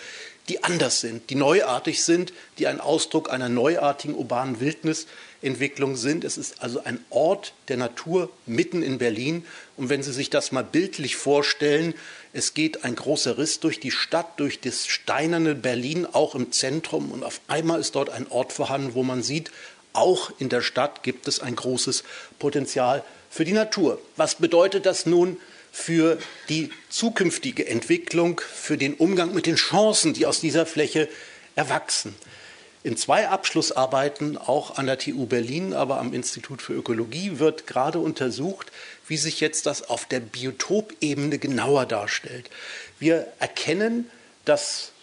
die 0.47 0.63
anders 0.63 1.01
sind, 1.01 1.29
die 1.29 1.35
neuartig 1.35 2.03
sind, 2.03 2.33
die 2.57 2.67
ein 2.67 2.79
Ausdruck 2.79 3.31
einer 3.31 3.49
neuartigen 3.49 4.15
urbanen 4.15 4.59
Wildnisentwicklung 4.59 5.95
sind. 5.95 6.23
Es 6.23 6.37
ist 6.37 6.61
also 6.63 6.83
ein 6.83 7.03
Ort 7.09 7.53
der 7.67 7.77
Natur 7.77 8.29
mitten 8.45 8.81
in 8.81 8.97
Berlin. 8.97 9.45
Und 9.77 9.89
wenn 9.89 10.01
Sie 10.01 10.11
sich 10.11 10.29
das 10.31 10.51
mal 10.51 10.63
bildlich 10.63 11.15
vorstellen, 11.15 11.93
es 12.33 12.55
geht 12.55 12.83
ein 12.83 12.95
großer 12.95 13.37
Riss 13.37 13.59
durch 13.59 13.79
die 13.79 13.91
Stadt, 13.91 14.39
durch 14.39 14.59
das 14.59 14.87
steinerne 14.87 15.53
Berlin, 15.53 16.07
auch 16.11 16.33
im 16.33 16.51
Zentrum. 16.51 17.11
Und 17.11 17.23
auf 17.23 17.41
einmal 17.47 17.79
ist 17.79 17.95
dort 17.95 18.09
ein 18.09 18.27
Ort 18.29 18.51
vorhanden, 18.51 18.95
wo 18.95 19.03
man 19.03 19.21
sieht, 19.21 19.51
auch 19.99 20.31
in 20.39 20.49
der 20.49 20.61
Stadt 20.61 21.03
gibt 21.03 21.27
es 21.27 21.39
ein 21.39 21.55
großes 21.55 22.03
Potenzial 22.39 23.03
für 23.29 23.45
die 23.45 23.53
Natur. 23.53 24.01
Was 24.15 24.35
bedeutet 24.35 24.85
das 24.85 25.05
nun 25.05 25.37
für 25.71 26.17
die 26.49 26.71
zukünftige 26.89 27.67
Entwicklung, 27.67 28.39
für 28.39 28.77
den 28.77 28.95
Umgang 28.95 29.33
mit 29.33 29.45
den 29.45 29.55
Chancen, 29.55 30.13
die 30.13 30.25
aus 30.25 30.39
dieser 30.39 30.65
Fläche 30.65 31.07
erwachsen? 31.55 32.15
In 32.81 32.95
zwei 32.95 33.27
Abschlussarbeiten, 33.27 34.37
auch 34.37 34.77
an 34.77 34.85
der 34.85 34.97
TU 34.97 35.25
Berlin, 35.25 35.73
aber 35.73 35.99
am 35.99 36.13
Institut 36.13 36.61
für 36.61 36.73
Ökologie, 36.73 37.37
wird 37.37 37.67
gerade 37.67 37.99
untersucht, 37.99 38.71
wie 39.05 39.17
sich 39.17 39.41
jetzt 39.41 39.65
das 39.65 39.89
auf 39.89 40.05
der 40.05 40.21
Biotopebene 40.21 41.39
genauer 41.39 41.85
darstellt. 41.85 42.49
Wir 42.97 43.27
erkennen, 43.39 44.09
dass 44.45 44.93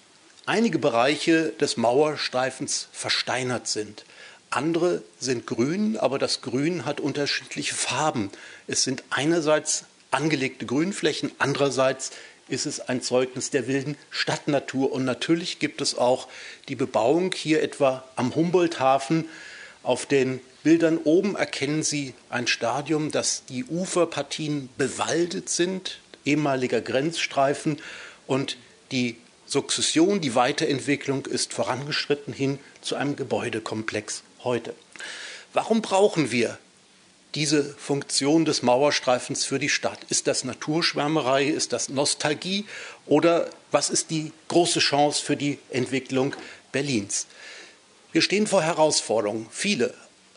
einige 0.47 0.79
Bereiche 0.79 1.51
des 1.61 1.77
Mauerstreifens 1.77 2.89
versteinert 2.93 3.69
sind. 3.69 4.07
Andere 4.57 5.03
sind 5.21 5.47
grün, 5.47 5.99
aber 5.99 6.19
das 6.19 6.41
Grün 6.41 6.87
hat 6.87 6.99
unterschiedliche 6.99 7.75
Farben. 7.75 8.31
Es 8.67 8.85
sind 8.85 9.05
einerseits 9.11 9.85
angelegte 10.11 10.65
Grünflächen, 10.65 11.31
andererseits 11.39 12.11
ist 12.49 12.65
es 12.65 12.81
ein 12.81 13.03
Zeugnis 13.03 13.51
der 13.51 13.69
wilden 13.69 13.99
Stadtnatur. 14.09 14.93
Und 14.93 15.05
natürlich 15.05 15.59
gibt 15.59 15.83
es 15.83 15.99
auch 15.99 16.27
die 16.69 16.75
Bebauung 16.75 17.35
hier 17.35 17.63
etwa 17.63 18.03
am 18.17 18.35
Humboldthafen. 18.35 19.29
Auf 19.83 20.07
den 20.07 20.41
Bildern 20.63 20.97
oben 21.05 21.37
erkennen 21.37 21.83
Sie 21.83 22.15
ein 22.31 22.47
Stadium, 22.47 23.11
dass 23.11 23.45
die 23.45 23.67
Uferpartien 23.67 24.71
bewaldet 24.79 25.51
sind, 25.51 25.99
ehemaliger 26.25 26.81
Grenzstreifen 26.81 27.77
und 28.27 28.57
die 28.91 29.19
Sukzession, 29.45 30.23
die 30.23 30.35
Weiterentwicklung 30.35 31.27
ist 31.27 31.53
vorangeschritten 31.53 32.33
hin 32.33 32.59
zu 32.81 32.97
einem 32.97 33.17
Gebäudekomplex 33.17 34.23
heute. 34.47 34.75
Warum 35.53 35.83
brauchen 35.83 36.31
wir 36.31 36.59
diese 37.35 37.75
Funktion 37.75 38.47
des 38.47 38.63
Mauerstreifens 38.63 39.45
für 39.45 39.59
die 39.59 39.69
Stadt? 39.69 39.99
Ist 40.09 40.27
das 40.27 40.45
Naturschwärmerei? 40.45 41.45
Ist 41.45 41.75
das 41.75 41.91
Nostalgie? 41.91 42.65
Oder 43.05 43.51
was 43.71 43.91
ist 43.91 44.11
die 44.11 44.33
große 44.49 44.79
Chance 44.79 45.23
für 45.23 45.37
die 45.37 45.59
Entwicklung 45.69 46.35
Berlins? 46.73 47.27
Wir 48.13 48.23
stehen 48.23 48.47
vor 48.47 48.63
Herausforderungen, 48.63 49.49
viele. 49.51 49.93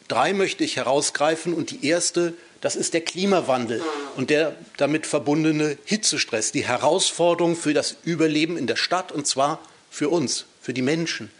Drei 0.09 0.33
möchte 0.33 0.63
ich 0.63 0.75
herausgreifen 0.75 1.53
und 1.53 1.69
die 1.71 1.87
erste, 1.87 2.33
das 2.59 2.75
ist 2.75 2.93
der 2.93 3.01
Klimawandel 3.01 3.81
und 4.17 4.31
der 4.31 4.55
damit 4.75 5.05
verbundene 5.05 5.77
Hitzestress, 5.85 6.51
die 6.51 6.67
Herausforderung 6.67 7.55
für 7.55 7.73
das 7.73 7.95
Überleben 8.03 8.57
in 8.57 8.67
der 8.67 8.75
Stadt 8.75 9.11
und 9.11 9.27
zwar 9.27 9.61
für 9.91 10.09
uns, 10.09 10.45
für 10.61 10.73
die 10.73 10.81
Menschen. 10.81 11.31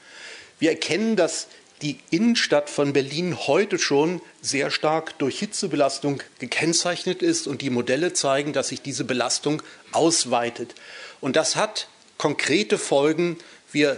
Wir 0.60 0.70
erkennen, 0.72 1.16
dass 1.16 1.48
die 1.82 2.00
Innenstadt 2.10 2.70
von 2.70 2.94
Berlin 2.94 3.38
heute 3.48 3.80
schon 3.80 4.22
sehr 4.42 4.70
stark 4.70 5.18
durch 5.20 5.40
Hitzebelastung 5.40 6.22
gekennzeichnet 6.40 7.22
ist 7.22 7.48
und 7.48 7.62
die 7.62 7.70
Modelle 7.70 8.14
zeigen, 8.14 8.54
dass 8.54 8.70
sich 8.70 8.82
diese 8.82 9.06
Belastung 9.06 9.62
ausweitet. 9.92 10.76
Und 11.22 11.36
das 11.36 11.56
hat 11.56 11.88
konkrete 12.18 12.78
Folgen. 12.78 13.38
Wir 13.72 13.98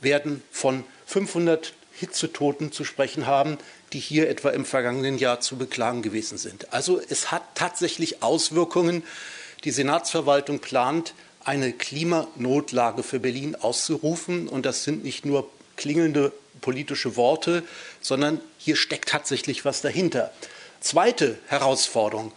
werden 0.00 0.42
von 0.50 0.84
500 1.06 1.72
Hitzetoten 1.92 2.72
zu 2.72 2.84
sprechen 2.84 3.26
haben, 3.26 3.58
die 3.92 4.00
hier 4.00 4.28
etwa 4.28 4.50
im 4.50 4.64
vergangenen 4.64 5.18
Jahr 5.18 5.40
zu 5.40 5.56
beklagen 5.56 6.02
gewesen 6.02 6.38
sind. 6.38 6.72
Also 6.72 7.00
es 7.08 7.30
hat 7.30 7.42
tatsächlich 7.54 8.22
Auswirkungen. 8.22 9.04
Die 9.64 9.70
Senatsverwaltung 9.70 10.58
plant, 10.58 11.14
eine 11.44 11.72
Klimanotlage 11.72 13.02
für 13.02 13.20
Berlin 13.20 13.54
auszurufen. 13.54 14.48
Und 14.48 14.66
das 14.66 14.84
sind 14.84 15.04
nicht 15.04 15.24
nur 15.24 15.48
klingelnde 15.76 16.32
politische 16.62 17.16
Worte, 17.16 17.62
sondern 18.00 18.40
hier 18.56 18.76
steckt 18.76 19.10
tatsächlich 19.10 19.66
was 19.66 19.82
dahinter. 19.82 20.32
Zweite 20.80 21.38
Herausforderung. 21.48 22.32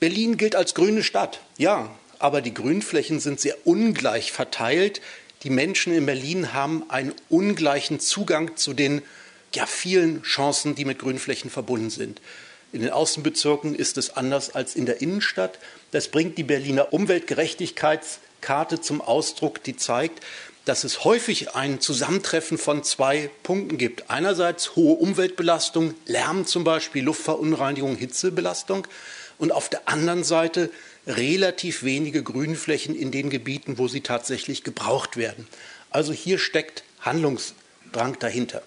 Berlin 0.00 0.36
gilt 0.36 0.56
als 0.56 0.74
grüne 0.74 1.04
Stadt. 1.04 1.40
Ja, 1.56 1.94
aber 2.18 2.40
die 2.42 2.52
Grünflächen 2.52 3.20
sind 3.20 3.40
sehr 3.40 3.56
ungleich 3.64 4.32
verteilt. 4.32 5.00
Die 5.44 5.50
Menschen 5.50 5.94
in 5.94 6.06
Berlin 6.06 6.52
haben 6.52 6.90
einen 6.90 7.14
ungleichen 7.28 8.00
Zugang 8.00 8.56
zu 8.56 8.74
den 8.74 9.02
ja, 9.54 9.64
vielen 9.64 10.22
Chancen, 10.22 10.74
die 10.74 10.84
mit 10.84 10.98
Grünflächen 10.98 11.50
verbunden 11.50 11.90
sind. 11.90 12.20
In 12.72 12.82
den 12.82 12.90
Außenbezirken 12.90 13.74
ist 13.74 13.96
es 13.96 14.16
anders 14.16 14.54
als 14.54 14.74
in 14.74 14.84
der 14.86 15.00
Innenstadt. 15.00 15.58
Das 15.92 16.08
bringt 16.08 16.36
die 16.36 16.42
Berliner 16.42 16.92
Umweltgerechtigkeitskarte 16.92 18.80
zum 18.80 19.00
Ausdruck, 19.00 19.62
die 19.62 19.76
zeigt, 19.76 20.22
dass 20.66 20.82
es 20.82 21.04
häufig 21.04 21.54
ein 21.54 21.80
Zusammentreffen 21.80 22.58
von 22.58 22.82
zwei 22.82 23.30
Punkten 23.44 23.78
gibt. 23.78 24.10
Einerseits 24.10 24.74
hohe 24.74 24.96
Umweltbelastung, 24.96 25.94
Lärm 26.06 26.44
zum 26.44 26.64
Beispiel, 26.64 27.04
Luftverunreinigung, 27.04 27.96
Hitzebelastung 27.96 28.86
und 29.38 29.52
auf 29.52 29.68
der 29.68 29.88
anderen 29.88 30.24
Seite 30.24 30.70
relativ 31.06 31.84
wenige 31.84 32.24
Grünflächen 32.24 32.96
in 32.96 33.12
den 33.12 33.30
Gebieten, 33.30 33.78
wo 33.78 33.86
sie 33.86 34.00
tatsächlich 34.00 34.64
gebraucht 34.64 35.16
werden. 35.16 35.46
Also 35.90 36.12
hier 36.12 36.38
steckt 36.38 36.82
Handlungsdrang 37.00 38.18
dahinter. 38.18 38.62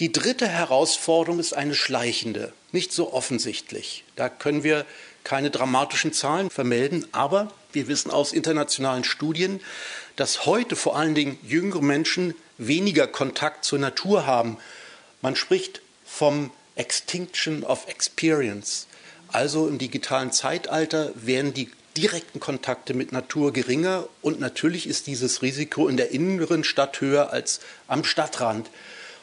Die 0.00 0.10
dritte 0.10 0.48
Herausforderung 0.48 1.38
ist 1.38 1.54
eine 1.54 1.76
schleichende, 1.76 2.52
nicht 2.72 2.92
so 2.92 3.12
offensichtlich. 3.12 4.02
Da 4.16 4.28
können 4.28 4.64
wir 4.64 4.84
keine 5.24 5.50
dramatischen 5.50 6.12
Zahlen 6.12 6.50
vermelden, 6.50 7.06
aber 7.12 7.50
wir 7.72 7.88
wissen 7.88 8.10
aus 8.10 8.32
internationalen 8.32 9.04
Studien, 9.04 9.60
dass 10.16 10.46
heute 10.46 10.76
vor 10.76 10.96
allen 10.96 11.14
Dingen 11.14 11.38
jüngere 11.42 11.82
Menschen 11.82 12.34
weniger 12.58 13.06
Kontakt 13.06 13.64
zur 13.64 13.78
Natur 13.78 14.26
haben. 14.26 14.58
Man 15.22 15.34
spricht 15.34 15.80
vom 16.04 16.50
Extinction 16.76 17.64
of 17.64 17.88
Experience. 17.88 18.86
Also 19.28 19.66
im 19.66 19.78
digitalen 19.78 20.30
Zeitalter 20.30 21.10
werden 21.16 21.54
die 21.54 21.70
direkten 21.96 22.40
Kontakte 22.40 22.94
mit 22.94 23.12
Natur 23.12 23.52
geringer 23.52 24.08
und 24.20 24.40
natürlich 24.40 24.86
ist 24.86 25.06
dieses 25.06 25.42
Risiko 25.42 25.88
in 25.88 25.96
der 25.96 26.10
inneren 26.10 26.64
Stadt 26.64 27.00
höher 27.00 27.32
als 27.32 27.60
am 27.88 28.04
Stadtrand. 28.04 28.70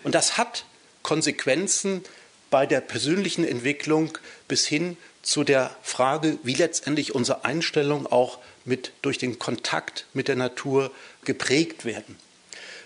Und 0.03 0.15
das 0.15 0.37
hat 0.37 0.65
Konsequenzen 1.03 2.03
bei 2.49 2.65
der 2.65 2.81
persönlichen 2.81 3.45
Entwicklung 3.45 4.17
bis 4.47 4.65
hin 4.65 4.97
zu 5.21 5.43
der 5.43 5.75
Frage, 5.83 6.37
wie 6.43 6.55
letztendlich 6.55 7.13
unsere 7.13 7.45
Einstellung 7.45 8.07
auch 8.07 8.39
mit, 8.65 8.91
durch 9.01 9.17
den 9.17 9.39
Kontakt 9.39 10.05
mit 10.13 10.27
der 10.27 10.35
Natur 10.35 10.91
geprägt 11.23 11.85
werden. 11.85 12.17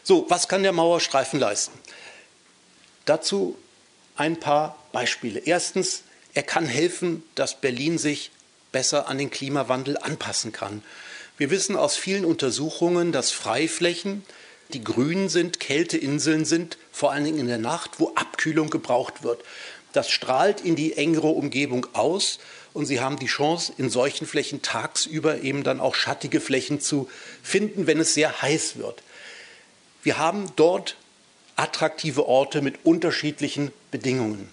So, 0.04 0.26
was 0.30 0.48
kann 0.48 0.64
der 0.64 0.72
Mauerstreifen 0.72 1.40
leisten? 1.40 1.80
Dazu 3.06 3.58
ein 4.16 4.40
paar 4.40 4.78
Beispiele. 4.92 5.40
Erstens, 5.40 6.04
er 6.34 6.44
kann 6.44 6.66
helfen, 6.66 7.24
dass 7.36 7.60
Berlin 7.60 7.98
sich 7.98 8.32
besser 8.72 9.08
an 9.08 9.18
den 9.18 9.30
Klimawandel 9.30 9.98
anpassen 9.98 10.52
kann. 10.52 10.84
Wir 11.38 11.50
wissen 11.50 11.76
aus 11.76 11.98
vielen 11.98 12.26
Untersuchungen, 12.26 13.12
dass 13.12 13.32
Freiflächen, 13.32 14.26
die 14.74 14.84
grün 14.84 15.30
sind, 15.30 15.60
Kälteinseln 15.60 16.46
sind, 16.46 16.78
vor 16.92 17.12
allen 17.12 17.26
Dingen 17.26 17.40
in 17.40 17.48
der 17.48 17.58
Nacht, 17.58 18.00
wo 18.00 18.14
Abkühlung 18.16 18.70
gebraucht 18.70 19.24
wird. 19.24 19.44
Das 19.96 20.10
strahlt 20.10 20.60
in 20.62 20.76
die 20.76 20.98
engere 20.98 21.28
Umgebung 21.28 21.88
aus 21.94 22.40
und 22.74 22.86
Sie 22.86 23.00
haben 23.00 23.18
die 23.18 23.28
Chance, 23.28 23.72
in 23.78 23.90
solchen 23.90 24.28
Flächen 24.28 24.62
tagsüber 24.62 25.42
eben 25.42 25.64
dann 25.64 25.80
auch 25.80 25.96
schattige 25.96 26.42
Flächen 26.42 26.82
zu 26.82 27.10
finden, 27.42 27.88
wenn 27.88 28.02
es 28.02 28.14
sehr 28.14 28.42
heiß 28.42 28.76
wird. 28.76 29.02
Wir 30.04 30.18
haben 30.18 30.52
dort 30.58 30.98
attraktive 31.56 32.28
Orte 32.28 32.62
mit 32.62 32.84
unterschiedlichen 32.84 33.72
Bedingungen. 33.92 34.50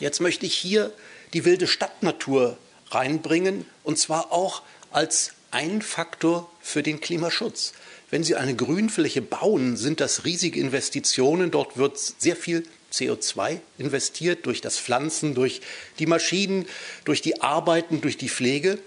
Jetzt 0.00 0.22
möchte 0.22 0.46
ich 0.46 0.54
hier 0.54 0.92
die 1.34 1.44
wilde 1.44 1.66
Stadtnatur 1.66 2.56
reinbringen 2.90 3.66
und 3.82 3.98
zwar 3.98 4.32
auch 4.32 4.62
als 4.90 5.32
ein 5.50 5.82
Faktor 5.82 6.50
für 6.62 6.82
den 6.82 7.00
Klimaschutz. 7.00 7.74
Wenn 8.08 8.24
Sie 8.24 8.36
eine 8.36 8.56
Grünfläche 8.56 9.20
bauen, 9.20 9.76
sind 9.76 10.00
das 10.00 10.24
riesige 10.24 10.58
Investitionen. 10.58 11.50
Dort 11.50 11.76
wird 11.76 11.98
sehr 11.98 12.36
viel 12.36 12.66
CO2 12.96 13.58
investiert 13.78 14.46
durch 14.46 14.60
das 14.60 14.78
Pflanzen, 14.78 15.34
durch 15.34 15.60
die 15.98 16.06
Maschinen, 16.06 16.66
durch 17.04 17.22
die 17.22 17.40
Arbeiten, 17.42 18.00
durch 18.00 18.16
die 18.16 18.28
Pflege. 18.28 18.78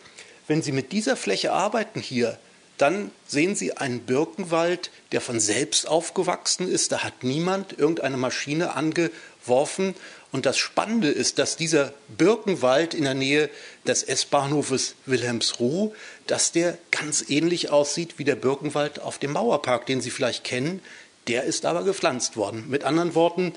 Wenn 0.48 0.62
Sie 0.62 0.72
mit 0.72 0.92
dieser 0.92 1.16
Fläche 1.16 1.52
arbeiten 1.52 2.00
hier, 2.00 2.40
dann 2.78 3.12
sehen 3.28 3.56
Sie 3.56 3.76
einen 3.76 4.02
Birkenwald, 4.02 4.92
der 5.12 5.22
von 5.22 5.40
selbst 5.40 5.88
aufgewachsen 5.88 6.70
ist. 6.70 6.92
Da 6.92 7.04
hat 7.04 7.24
niemand 7.24 7.78
irgendeine 7.78 8.18
Maschine 8.18 8.76
angeworfen. 8.76 9.96
Und 10.32 10.46
das 10.46 10.58
Spannende 10.58 11.10
ist, 11.10 11.40
dass 11.40 11.56
dieser 11.56 11.94
Birkenwald 12.10 12.94
in 12.94 13.06
der 13.06 13.16
Nähe 13.16 13.50
des 13.88 14.04
S-Bahnhofes 14.04 14.96
Wilhelmsruh, 15.06 15.94
dass 16.28 16.52
der 16.52 16.78
ganz 16.92 17.26
ähnlich 17.30 17.72
aussieht 17.72 18.16
wie 18.18 18.26
der 18.26 18.36
Birkenwald 18.36 19.00
auf 19.00 19.18
dem 19.18 19.32
Mauerpark, 19.32 19.86
den 19.88 20.02
Sie 20.02 20.12
vielleicht 20.12 20.44
kennen. 20.44 20.82
Der 21.28 21.44
ist 21.44 21.66
aber 21.66 21.84
gepflanzt 21.84 22.38
worden. 22.38 22.70
Mit 22.70 22.84
anderen 22.84 23.16
Worten, 23.16 23.54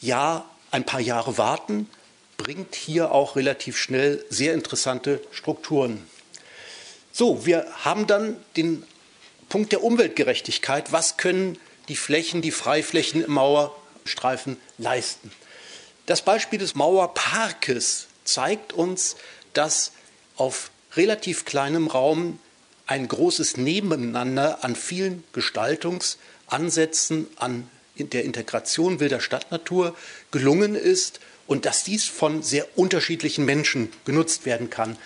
ja, 0.00 0.44
ein 0.70 0.84
paar 0.84 1.00
Jahre 1.00 1.38
warten 1.38 1.88
bringt 2.36 2.74
hier 2.74 3.12
auch 3.12 3.36
relativ 3.36 3.76
schnell 3.76 4.24
sehr 4.30 4.54
interessante 4.54 5.20
Strukturen. 5.30 6.06
So, 7.12 7.44
wir 7.44 7.66
haben 7.84 8.06
dann 8.06 8.36
den 8.56 8.84
Punkt 9.48 9.72
der 9.72 9.84
Umweltgerechtigkeit. 9.84 10.92
Was 10.92 11.16
können 11.16 11.58
die 11.88 11.96
Flächen, 11.96 12.40
die 12.40 12.52
Freiflächen 12.52 13.22
im 13.22 13.32
Mauerstreifen 13.32 14.56
leisten? 14.78 15.30
Das 16.06 16.22
Beispiel 16.22 16.58
des 16.58 16.74
Mauerparkes 16.74 18.06
zeigt 18.24 18.72
uns, 18.72 19.16
dass 19.52 19.92
auf 20.36 20.70
relativ 20.96 21.44
kleinem 21.44 21.88
Raum 21.88 22.38
ein 22.86 23.06
großes 23.06 23.56
Nebeneinander 23.56 24.64
an 24.64 24.76
vielen 24.76 25.24
Gestaltungsansätzen, 25.32 27.28
an 27.36 27.68
der 27.98 28.24
Integration 28.24 29.00
wilder 29.00 29.20
Stadtnatur 29.20 29.94
gelungen 30.30 30.74
ist 30.74 31.20
und 31.46 31.66
dass 31.66 31.84
dies 31.84 32.04
von 32.04 32.42
sehr 32.42 32.66
unterschiedlichen 32.76 33.44
Menschen 33.44 33.92
genutzt 34.04 34.46
werden 34.46 34.70
kann. 34.70 34.96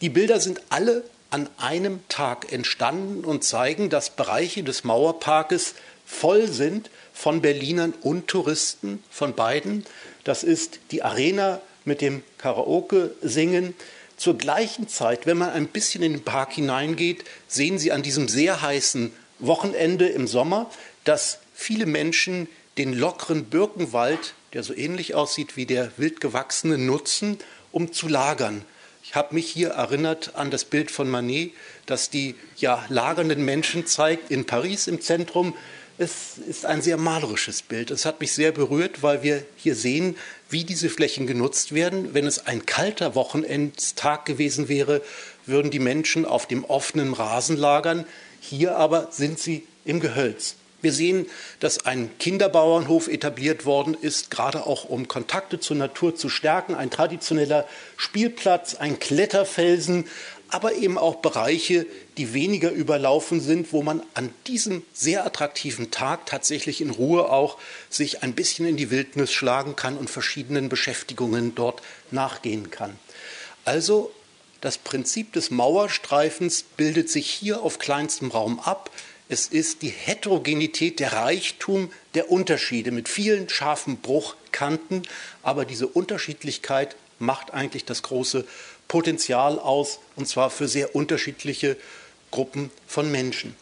Die 0.00 0.10
Bilder 0.10 0.40
sind 0.40 0.60
alle 0.68 1.04
an 1.30 1.48
einem 1.56 2.00
Tag 2.08 2.52
entstanden 2.52 3.24
und 3.24 3.44
zeigen, 3.44 3.90
dass 3.90 4.10
Bereiche 4.10 4.62
des 4.62 4.84
Mauerparkes 4.84 5.74
voll 6.04 6.48
sind 6.48 6.90
von 7.12 7.40
Berlinern 7.40 7.94
und 8.02 8.28
Touristen, 8.28 9.02
von 9.10 9.34
beiden. 9.34 9.84
Das 10.24 10.44
ist 10.44 10.78
die 10.90 11.02
Arena 11.02 11.60
mit 11.84 12.00
dem 12.00 12.22
Karaoke-Singen. 12.38 13.74
Zur 14.16 14.38
gleichen 14.38 14.88
Zeit, 14.88 15.26
wenn 15.26 15.38
man 15.38 15.50
ein 15.50 15.66
bisschen 15.66 16.02
in 16.02 16.12
den 16.12 16.24
Park 16.24 16.52
hineingeht, 16.52 17.24
sehen 17.48 17.78
Sie 17.78 17.92
an 17.92 18.02
diesem 18.02 18.28
sehr 18.28 18.62
heißen 18.62 19.12
Wochenende 19.38 20.06
im 20.08 20.26
Sommer, 20.26 20.70
dass 21.04 21.38
viele 21.56 21.86
Menschen 21.86 22.48
den 22.76 22.92
lockeren 22.92 23.46
Birkenwald, 23.46 24.34
der 24.52 24.62
so 24.62 24.74
ähnlich 24.74 25.14
aussieht 25.14 25.56
wie 25.56 25.66
der 25.66 25.90
wildgewachsene, 25.96 26.76
nutzen, 26.76 27.38
um 27.72 27.92
zu 27.92 28.08
lagern. 28.08 28.62
Ich 29.02 29.14
habe 29.14 29.34
mich 29.34 29.48
hier 29.48 29.70
erinnert 29.70 30.34
an 30.34 30.50
das 30.50 30.64
Bild 30.64 30.90
von 30.90 31.08
Manet, 31.08 31.52
das 31.86 32.10
die 32.10 32.34
ja, 32.56 32.84
lagernden 32.88 33.44
Menschen 33.44 33.86
zeigt 33.86 34.30
in 34.30 34.44
Paris 34.44 34.86
im 34.86 35.00
Zentrum. 35.00 35.54
Es 35.96 36.36
ist 36.46 36.66
ein 36.66 36.82
sehr 36.82 36.98
malerisches 36.98 37.62
Bild. 37.62 37.90
Es 37.90 38.04
hat 38.04 38.20
mich 38.20 38.32
sehr 38.32 38.52
berührt, 38.52 39.02
weil 39.02 39.22
wir 39.22 39.42
hier 39.56 39.74
sehen, 39.74 40.16
wie 40.50 40.64
diese 40.64 40.90
Flächen 40.90 41.26
genutzt 41.26 41.72
werden. 41.72 42.12
Wenn 42.12 42.26
es 42.26 42.46
ein 42.46 42.66
kalter 42.66 43.14
Wochenendstag 43.14 44.26
gewesen 44.26 44.68
wäre, 44.68 45.00
würden 45.46 45.70
die 45.70 45.78
Menschen 45.78 46.26
auf 46.26 46.46
dem 46.46 46.64
offenen 46.64 47.14
Rasen 47.14 47.56
lagern. 47.56 48.04
Hier 48.40 48.76
aber 48.76 49.08
sind 49.10 49.38
sie 49.38 49.66
im 49.86 50.00
Gehölz. 50.00 50.56
Wir 50.82 50.92
sehen, 50.92 51.26
dass 51.60 51.86
ein 51.86 52.10
Kinderbauernhof 52.18 53.08
etabliert 53.08 53.64
worden 53.64 53.96
ist, 54.00 54.30
gerade 54.30 54.66
auch 54.66 54.84
um 54.84 55.08
Kontakte 55.08 55.58
zur 55.58 55.76
Natur 55.76 56.14
zu 56.14 56.28
stärken, 56.28 56.74
ein 56.74 56.90
traditioneller 56.90 57.66
Spielplatz, 57.96 58.74
ein 58.74 58.98
Kletterfelsen, 58.98 60.06
aber 60.48 60.74
eben 60.74 60.96
auch 60.96 61.16
Bereiche, 61.16 61.86
die 62.18 62.32
weniger 62.32 62.70
überlaufen 62.70 63.40
sind, 63.40 63.72
wo 63.72 63.82
man 63.82 64.02
an 64.14 64.32
diesem 64.46 64.82
sehr 64.92 65.26
attraktiven 65.26 65.90
Tag 65.90 66.26
tatsächlich 66.26 66.80
in 66.80 66.90
Ruhe 66.90 67.30
auch 67.30 67.58
sich 67.90 68.22
ein 68.22 68.34
bisschen 68.34 68.66
in 68.66 68.76
die 68.76 68.90
Wildnis 68.90 69.32
schlagen 69.32 69.76
kann 69.76 69.96
und 69.96 70.08
verschiedenen 70.08 70.68
Beschäftigungen 70.68 71.54
dort 71.54 71.82
nachgehen 72.10 72.70
kann. 72.70 72.96
Also 73.64 74.12
das 74.60 74.78
Prinzip 74.78 75.32
des 75.32 75.50
Mauerstreifens 75.50 76.64
bildet 76.76 77.10
sich 77.10 77.28
hier 77.28 77.62
auf 77.62 77.78
kleinstem 77.78 78.30
Raum 78.30 78.60
ab. 78.60 78.90
Es 79.28 79.48
ist 79.48 79.82
die 79.82 79.88
Heterogenität, 79.88 81.00
der 81.00 81.12
Reichtum 81.12 81.90
der 82.14 82.30
Unterschiede 82.30 82.92
mit 82.92 83.08
vielen 83.08 83.48
scharfen 83.48 83.96
Bruchkanten, 83.96 85.02
aber 85.42 85.64
diese 85.64 85.88
Unterschiedlichkeit 85.88 86.94
macht 87.18 87.52
eigentlich 87.52 87.84
das 87.84 88.02
große 88.02 88.44
Potenzial 88.86 89.58
aus, 89.58 89.98
und 90.14 90.28
zwar 90.28 90.50
für 90.50 90.68
sehr 90.68 90.94
unterschiedliche 90.94 91.76
Gruppen 92.30 92.70
von 92.86 93.10
Menschen. 93.10 93.56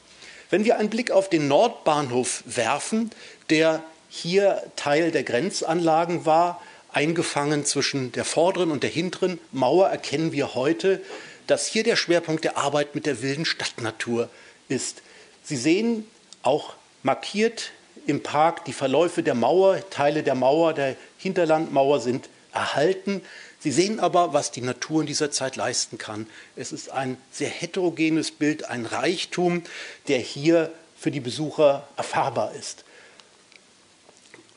Wenn 0.51 0.67
wir 0.67 0.79
einen 0.79 0.91
Blick 0.91 1.11
auf 1.11 1.31
den 1.31 1.49
Nordbahnhof 1.49 2.43
werfen, 2.45 3.11
der 3.49 3.83
hier 4.11 4.63
Teil 4.77 5.13
der 5.13 5.23
Grenzanlagen 5.23 6.27
war, 6.27 6.61
eingefangen 6.93 7.65
zwischen 7.65 8.13
der 8.13 8.27
vorderen 8.27 8.71
und 8.71 8.83
der 8.83 8.91
hinteren 8.91 9.41
Mauer, 9.51 9.89
erkennen 9.89 10.33
wir 10.33 10.55
heute, 10.55 11.01
dass 11.47 11.67
hier 11.67 11.85
der 11.85 11.97
Schwerpunkt 11.97 12.45
der 12.45 12.59
Arbeit 12.59 12.95
mit 12.95 13.07
der 13.07 13.23
wilden 13.23 13.47
Stadtnatur 13.47 14.29
ist. 14.69 15.03
Sie 15.45 15.57
sehen 15.57 16.07
auch 16.43 16.75
markiert 17.03 17.71
im 18.07 18.23
Park 18.23 18.65
die 18.65 18.73
Verläufe 18.73 19.23
der 19.23 19.35
Mauer, 19.35 19.89
Teile 19.91 20.23
der 20.23 20.35
Mauer, 20.35 20.75
der 20.75 20.97
Hinterlandmauer 21.19 22.01
sind 22.01 22.29
erhalten. 22.53 23.23
Sie 23.61 23.73
sehen 23.73 24.01
aber, 24.01 24.33
was 24.33 24.51
die 24.51 24.61
Natur 24.61 25.03
in 25.03 25.07
dieser 25.07 25.31
Zeit 25.31 25.57
leisten 25.57 25.99
kann. 25.99 26.27
Es 26.57 26.73
ist 26.73 26.91
ein 26.91 27.17
sehr 27.31 27.49
heterogenes 27.49 28.31
Bild, 28.31 28.65
ein 28.67 28.87
Reichtum, 28.87 29.63
der 30.09 30.19
hier 30.19 30.73
für 30.97 31.11
die 31.11 31.21
Besucher 31.21 31.87
erfahrbar 31.97 32.55
ist. 32.55 32.85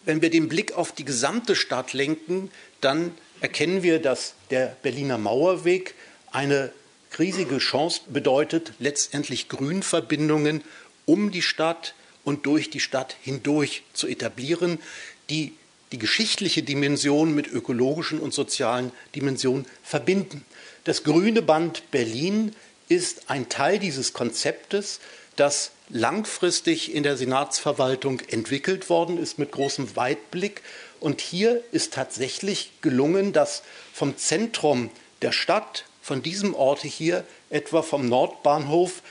Wenn 0.05 0.21
wir 0.21 0.29
den 0.29 0.47
Blick 0.47 0.73
auf 0.73 0.93
die 0.93 1.05
gesamte 1.05 1.55
Stadt 1.55 1.93
lenken, 1.93 2.49
dann 2.79 3.13
erkennen 3.41 3.83
wir, 3.83 4.01
dass 4.01 4.33
der 4.51 4.77
Berliner 4.81 5.17
Mauerweg 5.17 5.95
eine 6.31 6.71
riesige 7.17 7.57
Chance 7.57 8.01
bedeutet, 8.07 8.73
letztendlich 8.79 9.49
Grünverbindungen 9.49 10.63
um 11.05 11.31
die 11.31 11.41
Stadt 11.41 11.93
und 12.23 12.45
durch 12.45 12.69
die 12.69 12.79
Stadt 12.79 13.15
hindurch 13.21 13.83
zu 13.93 14.07
etablieren, 14.07 14.79
die 15.29 15.53
die 15.91 15.97
geschichtliche 15.99 16.63
Dimension 16.63 17.33
mit 17.33 17.47
ökologischen 17.47 18.19
und 18.19 18.33
sozialen 18.33 18.91
Dimensionen 19.15 19.65
verbinden. 19.83 20.45
Das 20.83 21.03
Grüne 21.03 21.41
Band 21.41 21.89
Berlin 21.91 22.53
ist 22.89 23.29
ein 23.29 23.49
Teil 23.49 23.79
dieses 23.79 24.13
Konzeptes, 24.13 24.99
das 25.37 25.71
langfristig 25.89 26.93
in 26.93 27.03
der 27.03 27.15
Senatsverwaltung 27.15 28.21
entwickelt 28.27 28.89
worden 28.89 29.17
ist 29.17 29.39
mit 29.39 29.51
großem 29.51 29.95
Weitblick. 29.95 30.61
Und 30.99 31.21
hier 31.21 31.63
ist 31.71 31.93
tatsächlich 31.93 32.71
gelungen, 32.81 33.31
dass 33.31 33.63
vom 33.93 34.17
Zentrum 34.17 34.89
der 35.21 35.31
Stadt 35.31 35.85
von 36.07 36.23
diesem 36.23 36.55
Ort 36.55 36.83
hier, 36.83 37.25
etwa 37.49 37.81
vom 37.81 38.07
Nordbahnhof, 38.07 39.01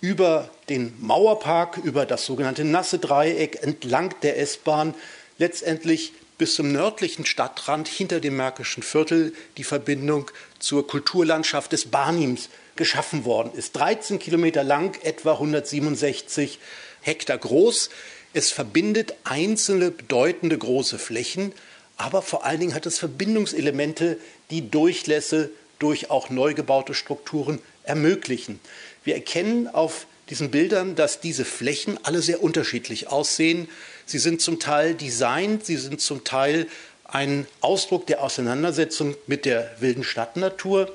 über 0.00 0.50
den 0.68 0.92
Mauerpark, 0.98 1.76
über 1.76 2.06
das 2.06 2.26
sogenannte 2.26 2.64
nasse 2.64 2.98
Dreieck, 2.98 3.62
entlang 3.62 4.16
der 4.22 4.36
S-Bahn, 4.36 4.94
letztendlich 5.38 6.12
bis 6.38 6.56
zum 6.56 6.72
nördlichen 6.72 7.24
Stadtrand 7.24 7.86
hinter 7.86 8.18
dem 8.18 8.36
Märkischen 8.36 8.82
Viertel 8.82 9.32
die 9.58 9.62
Verbindung 9.62 10.28
zur 10.58 10.88
Kulturlandschaft 10.88 11.70
des 11.70 11.84
Barnims 11.84 12.48
geschaffen 12.74 13.24
worden 13.24 13.52
ist. 13.54 13.76
13 13.76 14.18
Kilometer 14.18 14.64
lang, 14.64 14.98
etwa 15.04 15.34
167 15.34 16.58
Hektar 17.02 17.38
groß. 17.38 17.90
Es 18.32 18.50
verbindet 18.50 19.14
einzelne 19.22 19.92
bedeutende 19.92 20.58
große 20.58 20.98
Flächen, 20.98 21.52
aber 21.96 22.22
vor 22.22 22.44
allen 22.44 22.58
Dingen 22.58 22.74
hat 22.74 22.86
es 22.86 22.98
Verbindungselemente, 22.98 24.18
die 24.50 24.68
Durchlässe 24.68 25.50
durch 25.80 26.10
auch 26.10 26.30
neu 26.30 26.54
gebaute 26.54 26.94
Strukturen 26.94 27.58
ermöglichen. 27.82 28.60
Wir 29.02 29.14
erkennen 29.14 29.66
auf 29.66 30.06
diesen 30.28 30.52
Bildern, 30.52 30.94
dass 30.94 31.20
diese 31.20 31.44
Flächen 31.44 31.98
alle 32.04 32.22
sehr 32.22 32.42
unterschiedlich 32.42 33.08
aussehen. 33.08 33.68
Sie 34.06 34.18
sind 34.18 34.40
zum 34.40 34.60
Teil 34.60 34.94
designt, 34.94 35.66
sie 35.66 35.76
sind 35.76 36.00
zum 36.00 36.22
Teil 36.22 36.68
ein 37.04 37.46
Ausdruck 37.60 38.06
der 38.06 38.22
Auseinandersetzung 38.22 39.16
mit 39.26 39.44
der 39.44 39.74
wilden 39.80 40.04
Stadtnatur. 40.04 40.92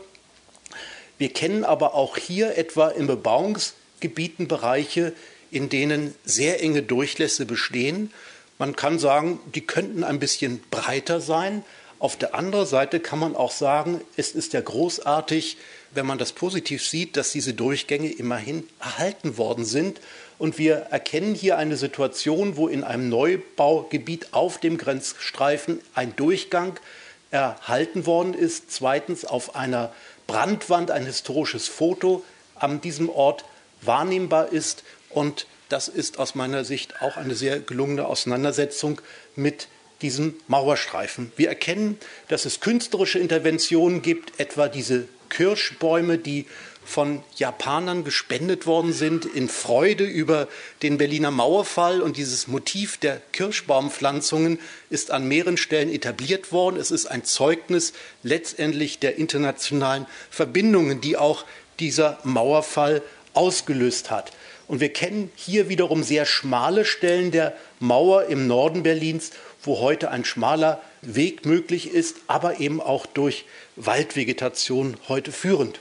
Wir 1.17 1.29
kennen 1.29 1.65
aber 1.65 1.93
auch 1.93 2.17
hier 2.17 2.57
etwa 2.57 2.89
in 2.89 3.07
Bebauungsgebieten 3.07 4.47
Bereiche, 4.47 5.13
in 5.51 5.69
denen 5.69 6.15
sehr 6.23 6.61
enge 6.61 6.83
Durchlässe 6.83 7.45
bestehen. 7.45 8.11
Man 8.57 8.75
kann 8.75 8.99
sagen, 8.99 9.39
die 9.53 9.61
könnten 9.61 10.03
ein 10.03 10.19
bisschen 10.19 10.61
breiter 10.71 11.19
sein. 11.19 11.63
Auf 11.99 12.17
der 12.17 12.35
anderen 12.35 12.65
Seite 12.65 12.99
kann 12.99 13.19
man 13.19 13.35
auch 13.35 13.51
sagen, 13.51 14.01
es 14.17 14.31
ist 14.31 14.53
ja 14.53 14.61
großartig, 14.61 15.57
wenn 15.91 16.05
man 16.05 16.17
das 16.17 16.33
positiv 16.33 16.85
sieht, 16.85 17.15
dass 17.15 17.31
diese 17.31 17.53
Durchgänge 17.53 18.11
immerhin 18.11 18.67
erhalten 18.79 19.37
worden 19.37 19.63
sind. 19.63 20.01
Und 20.37 20.57
wir 20.57 20.75
erkennen 20.75 21.33
hier 21.33 21.57
eine 21.57 21.77
Situation, 21.77 22.57
wo 22.57 22.67
in 22.67 22.83
einem 22.83 23.07
Neubaugebiet 23.07 24.33
auf 24.33 24.59
dem 24.59 24.77
Grenzstreifen 24.77 25.79
ein 25.93 26.15
Durchgang 26.17 26.77
erhalten 27.31 28.05
worden 28.05 28.33
ist. 28.33 28.71
Zweitens 28.71 29.23
auf 29.23 29.55
einer 29.55 29.93
Brandwand 30.27 30.91
ein 30.91 31.05
historisches 31.05 31.69
Foto 31.69 32.23
an 32.55 32.81
diesem 32.81 33.09
Ort 33.09 33.45
wahrnehmbar 33.81 34.51
ist. 34.51 34.83
Und 35.09 35.47
das 35.69 35.87
ist 35.87 36.19
aus 36.19 36.35
meiner 36.35 36.65
Sicht 36.65 37.01
auch 37.01 37.15
eine 37.15 37.35
sehr 37.35 37.59
gelungene 37.59 38.05
Auseinandersetzung 38.05 39.01
mit 39.35 39.67
diesem 40.01 40.35
Mauerstreifen. 40.47 41.31
Wir 41.35 41.49
erkennen, 41.49 41.97
dass 42.27 42.45
es 42.45 42.59
künstlerische 42.59 43.19
Interventionen 43.19 44.01
gibt, 44.01 44.39
etwa 44.39 44.67
diese 44.67 45.07
Kirschbäume, 45.29 46.17
die 46.17 46.45
von 46.85 47.23
Japanern 47.35 48.03
gespendet 48.03 48.67
worden 48.67 48.93
sind 48.93 49.25
in 49.25 49.49
Freude 49.49 50.03
über 50.03 50.47
den 50.83 50.99
Berliner 50.99 51.31
Mauerfall. 51.31 52.01
Und 52.01 52.15
dieses 52.15 52.47
Motiv 52.47 52.97
der 52.97 53.21
Kirschbaumpflanzungen 53.31 54.59
ist 54.91 55.09
an 55.09 55.27
mehreren 55.27 55.57
Stellen 55.57 55.91
etabliert 55.91 56.51
worden. 56.51 56.77
Es 56.79 56.91
ist 56.91 57.07
ein 57.07 57.23
Zeugnis 57.23 57.93
letztendlich 58.21 58.99
der 58.99 59.17
internationalen 59.17 60.05
Verbindungen, 60.29 61.01
die 61.01 61.17
auch 61.17 61.43
dieser 61.79 62.19
Mauerfall 62.23 63.01
ausgelöst 63.33 64.11
hat. 64.11 64.31
Und 64.67 64.79
wir 64.79 64.89
kennen 64.89 65.31
hier 65.35 65.69
wiederum 65.69 66.03
sehr 66.03 66.25
schmale 66.25 66.85
Stellen 66.85 67.31
der 67.31 67.55
Mauer 67.79 68.25
im 68.25 68.47
Norden 68.47 68.83
Berlins, 68.83 69.31
wo 69.65 69.79
heute 69.79 70.11
ein 70.11 70.25
schmaler 70.25 70.81
Weg 71.01 71.45
möglich 71.45 71.91
ist, 71.91 72.17
aber 72.27 72.59
eben 72.59 72.81
auch 72.81 73.05
durch 73.05 73.45
Waldvegetation 73.75 74.97
heute 75.07 75.31
führend. 75.31 75.79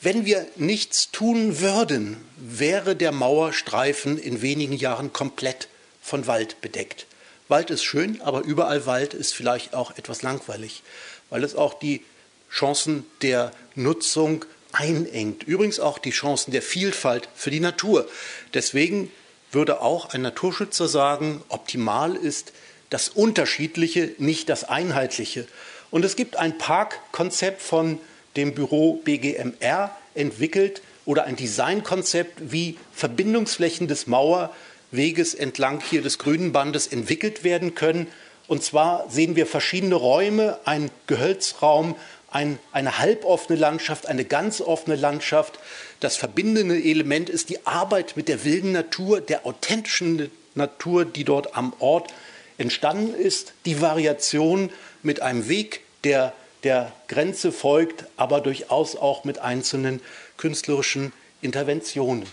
Wenn 0.00 0.24
wir 0.24 0.46
nichts 0.56 1.12
tun 1.12 1.60
würden, 1.60 2.16
wäre 2.36 2.96
der 2.96 3.12
Mauerstreifen 3.12 4.18
in 4.18 4.42
wenigen 4.42 4.72
Jahren 4.72 5.12
komplett 5.12 5.68
von 6.00 6.26
Wald 6.26 6.60
bedeckt. 6.60 7.06
Wald 7.48 7.70
ist 7.70 7.84
schön, 7.84 8.20
aber 8.20 8.40
überall 8.40 8.86
Wald 8.86 9.14
ist 9.14 9.32
vielleicht 9.32 9.74
auch 9.74 9.96
etwas 9.96 10.22
langweilig, 10.22 10.82
weil 11.30 11.44
es 11.44 11.54
auch 11.54 11.74
die 11.74 12.02
Chancen 12.50 13.06
der 13.22 13.52
Nutzung 13.74 14.44
einengt. 14.72 15.44
Übrigens 15.44 15.78
auch 15.78 15.98
die 15.98 16.10
Chancen 16.10 16.50
der 16.50 16.62
Vielfalt 16.62 17.28
für 17.34 17.50
die 17.50 17.60
Natur. 17.60 18.08
Deswegen 18.54 19.10
würde 19.52 19.80
auch 19.80 20.10
ein 20.10 20.22
Naturschützer 20.22 20.88
sagen, 20.88 21.42
optimal 21.48 22.16
ist 22.16 22.52
das 22.90 23.08
Unterschiedliche, 23.08 24.10
nicht 24.18 24.48
das 24.48 24.64
Einheitliche. 24.64 25.46
Und 25.90 26.04
es 26.04 26.16
gibt 26.16 26.36
ein 26.36 26.58
Parkkonzept 26.58 27.62
von 27.62 27.98
dem 28.36 28.54
Büro 28.54 28.94
BGMR 29.04 29.94
entwickelt 30.14 30.82
oder 31.04 31.24
ein 31.24 31.36
Designkonzept, 31.36 32.52
wie 32.52 32.78
Verbindungsflächen 32.94 33.88
des 33.88 34.06
Mauerweges 34.06 35.34
entlang 35.34 35.80
hier 35.80 36.02
des 36.02 36.18
grünen 36.18 36.52
Bandes 36.52 36.86
entwickelt 36.86 37.44
werden 37.44 37.74
können. 37.74 38.06
Und 38.46 38.62
zwar 38.62 39.08
sehen 39.10 39.36
wir 39.36 39.46
verschiedene 39.46 39.94
Räume, 39.94 40.58
ein 40.64 40.90
Gehölzraum, 41.06 41.96
ein, 42.30 42.58
eine 42.72 42.98
halboffene 42.98 43.58
Landschaft, 43.58 44.06
eine 44.06 44.24
ganz 44.24 44.60
offene 44.60 44.96
Landschaft. 44.96 45.58
Das 46.02 46.16
verbindende 46.16 46.82
Element 46.82 47.30
ist 47.30 47.48
die 47.48 47.64
Arbeit 47.64 48.16
mit 48.16 48.26
der 48.26 48.44
wilden 48.44 48.72
Natur, 48.72 49.20
der 49.20 49.46
authentischen 49.46 50.32
Natur, 50.56 51.04
die 51.04 51.22
dort 51.22 51.56
am 51.56 51.72
Ort 51.78 52.12
entstanden 52.58 53.14
ist. 53.14 53.52
Die 53.66 53.80
Variation 53.80 54.70
mit 55.04 55.22
einem 55.22 55.46
Weg, 55.46 55.82
der 56.02 56.32
der 56.64 56.92
Grenze 57.06 57.52
folgt, 57.52 58.04
aber 58.16 58.40
durchaus 58.40 58.96
auch 58.96 59.22
mit 59.22 59.38
einzelnen 59.38 60.00
künstlerischen 60.38 61.12
Interventionen. 61.40 62.26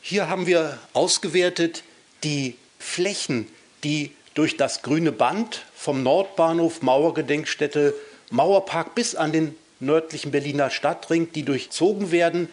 Hier 0.00 0.28
haben 0.28 0.48
wir 0.48 0.80
ausgewertet 0.94 1.84
die 2.24 2.56
Flächen, 2.80 3.46
die 3.84 4.10
durch 4.34 4.56
das 4.56 4.82
grüne 4.82 5.12
Band 5.12 5.64
vom 5.76 6.02
Nordbahnhof 6.02 6.82
Mauergedenkstätte 6.82 7.94
Mauerpark 8.30 8.96
bis 8.96 9.14
an 9.14 9.30
den 9.30 9.54
nördlichen 9.84 10.30
Berliner 10.30 10.70
Stadtring, 10.70 11.32
die 11.32 11.42
durchzogen 11.42 12.10
werden. 12.10 12.48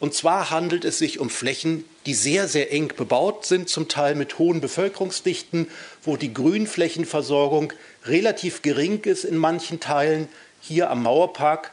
Und 0.00 0.14
zwar 0.14 0.50
handelt 0.50 0.84
es 0.84 0.98
sich 0.98 1.18
um 1.18 1.30
Flächen, 1.30 1.84
die 2.06 2.14
sehr, 2.14 2.48
sehr 2.48 2.72
eng 2.72 2.92
bebaut 2.96 3.46
sind, 3.46 3.68
zum 3.68 3.88
Teil 3.88 4.14
mit 4.14 4.38
hohen 4.38 4.60
Bevölkerungsdichten, 4.60 5.68
wo 6.02 6.16
die 6.16 6.34
Grünflächenversorgung 6.34 7.72
relativ 8.04 8.62
gering 8.62 9.02
ist 9.04 9.24
in 9.24 9.36
manchen 9.36 9.80
Teilen. 9.80 10.28
Hier 10.60 10.90
am 10.90 11.02
Mauerpark, 11.02 11.70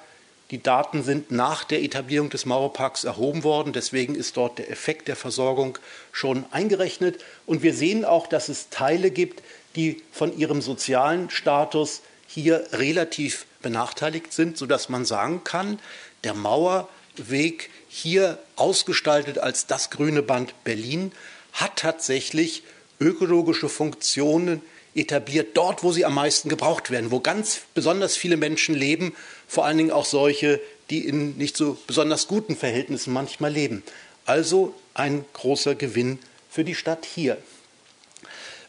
die 0.52 0.62
Daten 0.62 1.04
sind 1.04 1.32
nach 1.32 1.63
der 1.63 1.82
Etablierung 1.82 2.30
des 2.30 2.45
Mauerparks 2.45 3.06
erhoben 3.06 3.43
worden, 3.43 3.74
deswegen 3.74 4.15
ist 4.15 4.38
dort 4.38 4.60
der 4.60 4.69
Effekt 4.69 5.08
der 5.08 5.15
Versorgung 5.15 5.78
schon 6.12 6.45
eingerechnet. 6.52 7.24
Und 7.45 7.63
wir 7.63 7.74
sehen 7.74 8.06
auch, 8.06 8.28
dass 8.28 8.50
es 8.50 8.69
Teile 8.69 9.12
gibt, 9.12 9.41
die 9.76 10.02
von 10.12 10.38
ihrem 10.38 10.62
sozialen 10.62 11.30
Status 11.30 12.02
hier 12.28 12.65
relativ 12.74 13.45
benachteiligt 13.62 14.34
sind, 14.34 14.58
sodass 14.58 14.89
man 14.89 15.06
sagen 15.06 15.43
kann, 15.43 15.80
der 16.24 16.34
Mauerweg 16.34 17.69
hier 17.88 18.39
ausgestaltet 18.56 19.38
als 19.38 19.67
das 19.67 19.89
grüne 19.89 20.24
Band 20.24 20.54
Berlin 20.63 21.12
hat 21.54 21.78
tatsächlich 21.78 22.63
ökologische 23.00 23.69
Funktionen 23.69 24.62
etabliert, 24.93 25.56
dort, 25.56 25.84
wo 25.84 25.91
sie 25.91 26.06
am 26.06 26.15
meisten 26.15 26.50
gebraucht 26.50 26.91
werden, 26.91 27.12
wo 27.12 27.19
ganz 27.19 27.62
besonders 27.74 28.17
viele 28.17 28.38
Menschen 28.38 28.76
leben, 28.76 29.15
vor 29.47 29.65
allen 29.65 29.78
Dingen 29.78 29.91
auch 29.91 30.06
solche, 30.06 30.60
die 30.89 31.06
in 31.08 31.38
nicht 31.38 31.56
so 31.56 31.78
besonders 31.88 32.28
guten 32.28 32.56
Verhältnissen 32.56 33.13
manchmal 33.13 33.52
leben. 33.52 33.84
Also 34.26 34.74
ein 34.93 35.26
großer 35.34 35.76
Gewinn 35.76 36.19
für 36.50 36.63
die 36.63 36.76
Stadt 36.76 37.06
hier. 37.06 37.38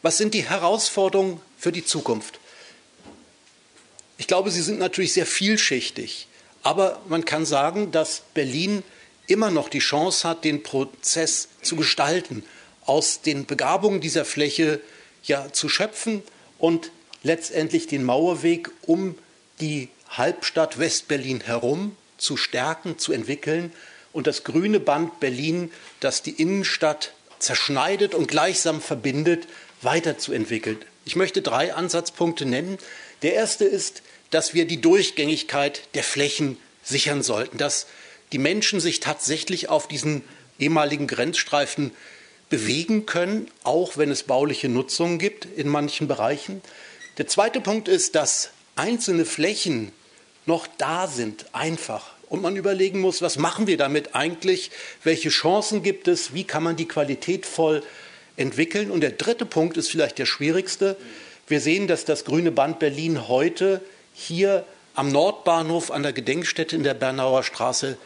Was 0.02 0.18
sind 0.18 0.34
die 0.34 0.48
Herausforderungen 0.48 1.40
für 1.58 1.72
die 1.72 1.84
Zukunft? 1.84 2.40
Glaube, 4.32 4.50
sie 4.50 4.62
sind 4.62 4.78
natürlich 4.78 5.12
sehr 5.12 5.26
vielschichtig. 5.26 6.26
Aber 6.62 7.02
man 7.06 7.26
kann 7.26 7.44
sagen, 7.44 7.92
dass 7.92 8.22
Berlin 8.32 8.82
immer 9.26 9.50
noch 9.50 9.68
die 9.68 9.80
Chance 9.80 10.26
hat, 10.26 10.44
den 10.44 10.62
Prozess 10.62 11.48
zu 11.60 11.76
gestalten, 11.76 12.42
aus 12.86 13.20
den 13.20 13.44
Begabungen 13.44 14.00
dieser 14.00 14.24
Fläche 14.24 14.80
ja 15.22 15.52
zu 15.52 15.68
schöpfen 15.68 16.22
und 16.58 16.92
letztendlich 17.22 17.88
den 17.88 18.04
Mauerweg 18.04 18.70
um 18.86 19.18
die 19.60 19.90
Halbstadt 20.08 20.78
Westberlin 20.78 21.42
herum 21.42 21.94
zu 22.16 22.38
stärken, 22.38 22.98
zu 22.98 23.12
entwickeln 23.12 23.70
und 24.14 24.26
das 24.26 24.44
grüne 24.44 24.80
Band 24.80 25.20
Berlin, 25.20 25.70
das 26.00 26.22
die 26.22 26.40
Innenstadt 26.40 27.12
zerschneidet 27.38 28.14
und 28.14 28.28
gleichsam 28.28 28.80
verbindet, 28.80 29.46
weiterzuentwickeln. 29.82 30.78
Ich 31.04 31.16
möchte 31.16 31.42
drei 31.42 31.74
Ansatzpunkte 31.74 32.46
nennen. 32.46 32.78
Der 33.20 33.34
erste 33.34 33.66
ist, 33.66 34.02
dass 34.32 34.54
wir 34.54 34.64
die 34.64 34.80
Durchgängigkeit 34.80 35.82
der 35.94 36.02
Flächen 36.02 36.56
sichern 36.82 37.22
sollten, 37.22 37.58
dass 37.58 37.86
die 38.32 38.38
Menschen 38.38 38.80
sich 38.80 38.98
tatsächlich 38.98 39.68
auf 39.68 39.86
diesen 39.86 40.24
ehemaligen 40.58 41.06
Grenzstreifen 41.06 41.92
bewegen 42.48 43.06
können, 43.06 43.48
auch 43.62 43.96
wenn 43.96 44.10
es 44.10 44.24
bauliche 44.24 44.68
Nutzungen 44.68 45.18
gibt 45.18 45.44
in 45.44 45.68
manchen 45.68 46.08
Bereichen. 46.08 46.62
Der 47.18 47.26
zweite 47.26 47.60
Punkt 47.60 47.88
ist, 47.88 48.14
dass 48.14 48.50
einzelne 48.74 49.26
Flächen 49.26 49.92
noch 50.46 50.66
da 50.78 51.06
sind, 51.06 51.46
einfach. 51.52 52.12
Und 52.28 52.40
man 52.40 52.56
überlegen 52.56 53.00
muss, 53.00 53.20
was 53.20 53.36
machen 53.36 53.66
wir 53.66 53.76
damit 53.76 54.14
eigentlich? 54.14 54.70
Welche 55.04 55.28
Chancen 55.28 55.82
gibt 55.82 56.08
es? 56.08 56.32
Wie 56.32 56.44
kann 56.44 56.62
man 56.62 56.76
die 56.76 56.88
qualitätvoll 56.88 57.82
entwickeln? 58.36 58.90
Und 58.90 59.02
der 59.02 59.12
dritte 59.12 59.44
Punkt 59.44 59.76
ist 59.76 59.90
vielleicht 59.90 60.18
der 60.18 60.26
schwierigste. 60.26 60.96
Wir 61.46 61.60
sehen, 61.60 61.86
dass 61.86 62.06
das 62.06 62.24
grüne 62.24 62.50
Band 62.50 62.78
Berlin 62.78 63.28
heute 63.28 63.82
hier 64.12 64.64
am 64.94 65.10
Nordbahnhof 65.10 65.90
an 65.90 66.02
der 66.02 66.12
Gedenkstätte 66.12 66.76
in 66.76 66.82
der 66.82 66.94
Bernauer 66.94 67.42
Straße 67.42 67.96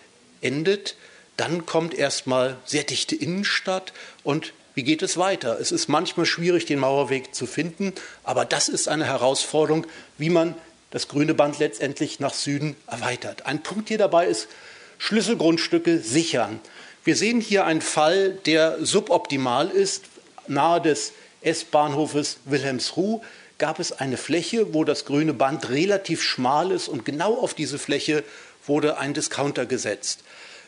endet, 0.41 0.97
dann 1.37 1.67
kommt 1.67 1.95
erstmal 1.95 2.57
sehr 2.65 2.85
dichte 2.85 3.15
Innenstadt 3.17 3.93
und 4.23 4.53
wie 4.75 4.83
geht 4.83 5.03
es 5.03 5.17
weiter? 5.17 5.59
Es 5.59 5.73
ist 5.73 5.89
manchmal 5.89 6.27
schwierig, 6.27 6.67
den 6.67 6.79
Mauerweg 6.79 7.35
zu 7.35 7.47
finden, 7.47 7.95
aber 8.25 8.45
das 8.45 8.69
ist 8.69 8.89
eine 8.89 9.07
Herausforderung, 9.07 9.87
wie 10.19 10.29
man 10.29 10.55
das 10.91 11.09
grüne 11.09 11.35
Band 11.35 11.59
letztendlich 11.59 12.21
nach 12.21 12.35
Süden 12.35 12.77
erweitert. 12.87 13.47
Ein 13.47 13.63
Punkt 13.63 13.89
hier 13.89 13.99
dabei 13.99 14.27
ist 14.27 14.49
Schlüsselgrundstücke 14.99 15.99
sichern. 15.99 16.61
Wir 17.05 17.17
sehen 17.17 17.41
hier 17.41 17.65
einen 17.65 17.81
Fall, 17.81 18.33
der 18.47 18.85
suboptimal 18.85 19.71
ist. 19.71 20.05
Nahe 20.47 20.81
des 20.81 21.13
S-Bahnhofes 21.41 22.39
Wilhelmsruh 22.45 23.23
gab 23.59 23.79
es 23.79 23.93
eine 23.93 24.17
Fläche, 24.17 24.75
wo 24.75 24.85
das 24.85 25.05
grüne 25.05 25.33
Band 25.33 25.71
relativ 25.71 26.23
schmal 26.23 26.71
ist 26.73 26.89
und 26.89 27.05
genau 27.05 27.39
auf 27.39 27.55
diese 27.55 27.79
Fläche 27.79 28.23
wurde 28.67 28.99
ein 28.99 29.15
Discounter 29.15 29.67
gesetzt. 29.67 30.21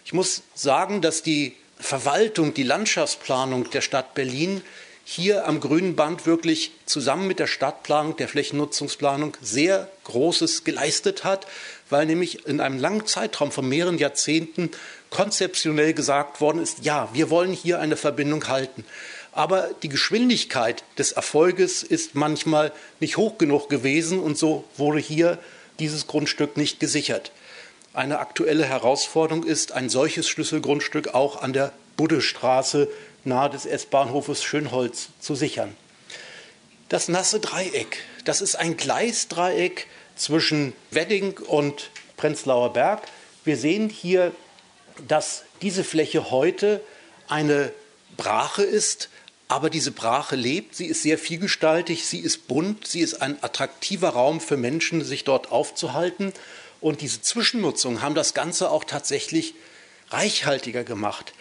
Ich 0.04 0.12
muss 0.12 0.42
sagen, 0.54 1.02
dass 1.02 1.22
die 1.22 1.54
Verwaltung, 1.78 2.54
die 2.54 2.62
Landschaftsplanung 2.62 3.70
der 3.70 3.82
Stadt 3.82 4.14
Berlin 4.14 4.62
hier 5.04 5.46
am 5.46 5.60
grünen 5.60 5.96
Band 5.96 6.26
wirklich 6.26 6.72
zusammen 6.84 7.26
mit 7.26 7.38
der 7.38 7.46
Stadtplanung, 7.46 8.16
der 8.16 8.28
Flächennutzungsplanung 8.28 9.38
sehr 9.40 9.88
Großes 10.04 10.64
geleistet 10.64 11.24
hat, 11.24 11.46
weil 11.88 12.04
nämlich 12.04 12.46
in 12.46 12.60
einem 12.60 12.78
langen 12.78 13.06
Zeitraum 13.06 13.50
von 13.50 13.66
mehreren 13.66 13.96
Jahrzehnten 13.96 14.70
konzeptionell 15.08 15.94
gesagt 15.94 16.42
worden 16.42 16.62
ist, 16.62 16.84
ja, 16.84 17.08
wir 17.14 17.30
wollen 17.30 17.52
hier 17.52 17.80
eine 17.80 17.96
Verbindung 17.96 18.48
halten. 18.48 18.84
Aber 19.32 19.70
die 19.82 19.88
Geschwindigkeit 19.88 20.82
des 20.96 21.12
Erfolges 21.12 21.82
ist 21.82 22.14
manchmal 22.14 22.72
nicht 23.00 23.16
hoch 23.16 23.38
genug 23.38 23.68
gewesen 23.68 24.20
und 24.20 24.38
so 24.38 24.64
wurde 24.76 24.98
hier 24.98 25.38
dieses 25.78 26.06
Grundstück 26.06 26.56
nicht 26.56 26.80
gesichert. 26.80 27.30
Eine 27.92 28.18
aktuelle 28.18 28.64
Herausforderung 28.64 29.44
ist, 29.44 29.72
ein 29.72 29.88
solches 29.88 30.28
Schlüsselgrundstück 30.28 31.14
auch 31.14 31.42
an 31.42 31.52
der 31.52 31.72
Buddestraße 31.96 32.88
nahe 33.24 33.50
des 33.50 33.66
S-Bahnhofes 33.66 34.42
Schönholz 34.42 35.08
zu 35.20 35.34
sichern. 35.34 35.76
Das 36.88 37.08
nasse 37.08 37.40
Dreieck, 37.40 37.98
das 38.24 38.40
ist 38.40 38.56
ein 38.56 38.76
Gleisdreieck 38.76 39.86
zwischen 40.16 40.72
Wedding 40.90 41.36
und 41.38 41.90
Prenzlauer 42.16 42.72
Berg. 42.72 43.02
Wir 43.44 43.56
sehen 43.56 43.90
hier, 43.90 44.32
dass 45.06 45.44
diese 45.60 45.84
Fläche 45.84 46.30
heute 46.30 46.80
eine 47.28 47.72
Brache 48.16 48.62
ist, 48.62 49.10
aber 49.48 49.70
diese 49.70 49.92
Brache 49.92 50.36
lebt, 50.36 50.74
sie 50.74 50.86
ist 50.86 51.02
sehr 51.02 51.18
vielgestaltig, 51.18 52.04
sie 52.04 52.20
ist 52.20 52.48
bunt, 52.48 52.86
sie 52.86 53.00
ist 53.00 53.22
ein 53.22 53.42
attraktiver 53.42 54.10
Raum 54.10 54.40
für 54.40 54.58
Menschen, 54.58 55.02
sich 55.02 55.24
dort 55.24 55.50
aufzuhalten. 55.50 56.34
Und 56.80 57.00
diese 57.00 57.22
Zwischennutzung 57.22 58.02
haben 58.02 58.14
das 58.14 58.34
Ganze 58.34 58.70
auch 58.70 58.84
tatsächlich 58.84 59.54
reichhaltiger 60.10 60.84
gemacht. 60.84 61.32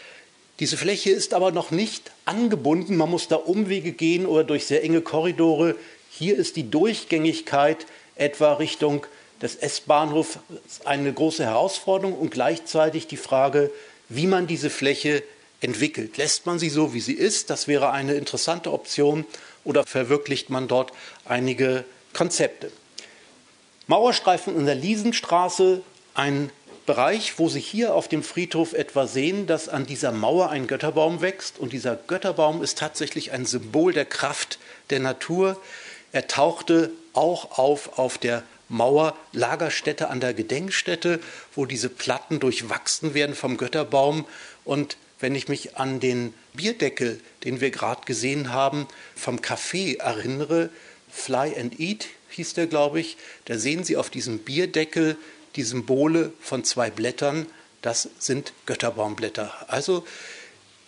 Diese 0.60 0.78
Fläche 0.78 1.12
ist 1.12 1.34
aber 1.34 1.52
noch 1.52 1.70
nicht 1.70 2.12
angebunden. 2.26 2.96
Man 2.96 3.12
muss 3.12 3.28
da 3.28 3.36
Umwege 3.36 3.91
gehen 3.91 4.26
oder 4.26 4.46
durch 4.46 4.65
sehr 4.65 4.84
enge 4.84 5.02
Korridore. 5.02 5.76
Hier 6.10 6.38
ist 6.38 6.56
die 6.56 6.70
Durchgängigkeit 6.70 7.86
etwa 8.15 8.54
Richtung 8.54 9.06
des 9.41 9.56
S-Bahnhofs 9.56 10.39
eine 10.86 11.13
große 11.13 11.43
Herausforderung 11.43 12.17
und 12.17 12.32
gleichzeitig 12.32 13.06
die 13.06 13.17
Frage, 13.17 13.70
wie 14.10 14.26
man 14.26 14.48
diese 14.48 14.70
Fläche 14.70 15.22
entwickelt. 15.62 16.17
Lässt 16.17 16.46
man 16.46 16.60
sie 16.60 16.70
so, 16.70 16.93
wie 16.93 17.00
sie 17.00 17.13
ist? 17.13 17.50
Das 17.50 17.67
wäre 17.67 17.91
eine 17.91 18.13
interessante 18.13 18.72
Option. 18.72 19.26
Oder 19.63 19.86
verwirklicht 19.86 20.50
man 20.50 20.67
dort 20.67 20.91
einige 21.26 21.84
Konzepte? 22.13 22.72
Mauerstreifen 23.88 24.56
in 24.58 24.65
der 24.65 24.76
Liesenstraße, 24.76 25.82
ein 26.13 26.52
Bereich, 26.88 27.38
wo 27.38 27.50
Sie 27.50 27.60
hier 27.60 27.93
auf 27.93 28.08
dem 28.08 28.24
Friedhof 28.24 28.72
etwa 28.72 29.08
sehen, 29.08 29.46
dass 29.46 29.67
an 29.67 29.86
dieser 29.86 30.13
Mauer 30.13 30.50
ein 30.50 30.67
Götterbaum 30.67 31.22
wächst. 31.22 31.60
Und 31.60 31.74
dieser 31.74 31.98
Götterbaum 31.98 32.63
ist 32.63 32.78
tatsächlich 32.78 33.34
ein 33.34 33.46
Symbol 33.46 33.91
der 33.91 34.06
Kraft 34.06 34.58
der 34.89 35.02
Natur. 35.02 35.62
Er 36.13 36.28
tauchte 36.28 36.91
auch 37.12 37.58
auf 37.60 38.00
auf 38.00 38.17
der 38.17 38.43
Mauer 38.70 39.17
Lagerstätte 39.34 40.10
an 40.10 40.22
der 40.22 40.34
Gedenkstätte, 40.34 41.20
wo 41.54 41.65
diese 41.65 41.89
Platten 41.89 42.39
durchwachsen 42.39 43.13
werden 43.13 43.36
vom 43.36 43.58
Götterbaum. 43.58 44.26
Und 44.63 44.96
wenn 45.20 45.36
ich 45.36 45.48
mich 45.48 45.78
an 45.78 46.00
den 46.00 46.34
Bierdeckel, 46.54 47.20
den 47.44 47.62
wir 47.62 47.72
gerade 47.72 48.02
gesehen 48.06 48.52
haben, 48.52 48.88
vom 49.16 49.38
Café 49.38 50.00
erinnere, 50.00 50.70
Fly 51.10 51.56
and 51.60 51.80
Eat 51.80 52.08
hieß 52.30 52.54
der, 52.54 52.68
glaube 52.68 53.00
ich, 53.00 53.18
da 53.46 53.58
sehen 53.58 53.84
Sie 53.84 53.98
auf 53.98 54.10
diesem 54.10 54.40
Bierdeckel 54.40 55.18
die 55.56 55.64
Symbole 55.64 56.34
von 56.40 56.64
zwei 56.64 56.92
Blättern, 56.92 57.48
das 57.82 58.10
sind 58.20 58.54
Götterbaumblätter. 58.66 59.54
Also 59.68 60.06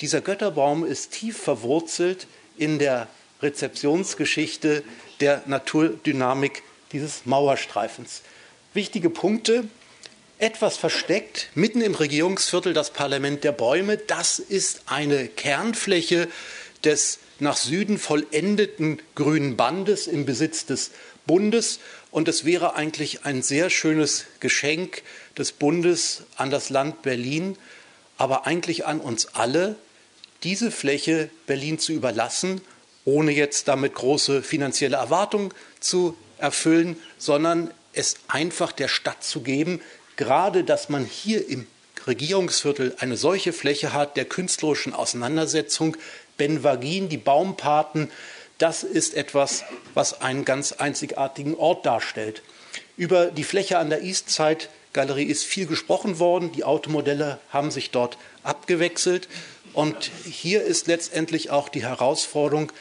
dieser 0.02 0.22
Götterbaum 0.22 0.86
ist 0.86 1.12
tief 1.12 1.38
verwurzelt 1.38 2.28
in 2.58 2.80
der 2.80 3.08
Rezeptionsgeschichte 3.42 4.84
der 5.20 5.44
Naturdynamik 5.46 6.64
dieses 6.92 7.26
Mauerstreifens. 7.26 8.22
Wichtige 8.74 9.10
Punkte, 9.10 9.68
etwas 10.40 10.78
versteckt, 10.78 11.50
mitten 11.54 11.82
im 11.82 11.96
Regierungsviertel 11.96 12.74
das 12.74 12.92
Parlament 12.92 13.44
der 13.44 13.52
Bäume. 13.52 13.98
Das 13.98 14.40
ist 14.40 14.84
eine 14.86 15.28
Kernfläche 15.28 16.30
des 16.84 17.20
nach 17.40 17.58
Süden 17.58 17.98
vollendeten 17.98 19.02
grünen 19.16 19.56
Bandes 19.56 20.08
im 20.08 20.26
Besitz 20.26 20.66
des 20.66 20.92
Bundes. 21.28 21.80
Und 22.12 22.28
es 22.28 22.46
wäre 22.46 22.76
eigentlich 22.76 23.26
ein 23.26 23.42
sehr 23.42 23.70
schönes 23.70 24.26
Geschenk 24.40 25.04
des 25.38 25.52
Bundes 25.52 26.24
an 26.38 26.50
das 26.50 26.70
Land 26.70 27.02
Berlin, 27.02 27.58
aber 28.18 28.48
eigentlich 28.48 28.86
an 28.86 29.00
uns 29.00 29.28
alle, 29.36 29.76
diese 30.44 30.72
Fläche 30.72 31.30
Berlin 31.48 31.80
zu 31.80 31.92
überlassen, 31.92 32.62
ohne 33.06 33.32
jetzt 33.32 33.68
damit 33.68 33.94
große 33.94 34.42
finanzielle 34.42 34.98
Erwartungen 34.98 35.54
zu 35.80 36.18
erfüllen, 36.38 36.98
sondern 37.18 37.72
es 37.94 38.16
einfach 38.28 38.72
der 38.72 38.88
Stadt 38.88 39.24
zu 39.24 39.42
geben, 39.42 39.82
gerade 40.20 40.66
dass 40.66 40.90
man 40.90 41.06
hier 41.06 41.48
im 41.48 41.66
Regierungsviertel 42.06 42.94
eine 43.00 43.16
solche 43.16 43.54
Fläche 43.54 43.94
hat 43.94 44.18
der 44.18 44.26
künstlerischen 44.26 44.94
Auseinandersetzung, 44.94 45.96
Ben 46.38 46.62
Vagin, 46.62 47.08
die 47.08 47.18
Baumpaten, 47.18 48.12
das 48.58 48.84
ist 48.84 49.14
etwas, 49.14 49.64
was 49.94 50.20
einen 50.20 50.44
ganz 50.44 50.74
einzigartigen 50.74 51.56
Ort 51.56 51.86
darstellt. 51.86 52.42
Über 52.98 53.28
die 53.28 53.46
Fläche 53.46 53.78
an 53.78 53.90
der 53.90 54.02
Eastside 54.02 54.66
Galerie 54.92 55.24
ist 55.24 55.46
viel 55.46 55.68
gesprochen 55.68 56.20
worden. 56.20 56.52
Die 56.52 56.66
Automodelle 56.66 57.40
haben 57.52 57.72
sich 57.72 57.92
dort 57.92 58.18
abgewechselt. 58.44 59.30
Und 59.72 60.12
hier 60.26 60.64
ist 60.64 60.88
letztendlich 60.88 61.50
auch 61.50 61.70
die 61.70 61.84
Herausforderung 61.84 62.74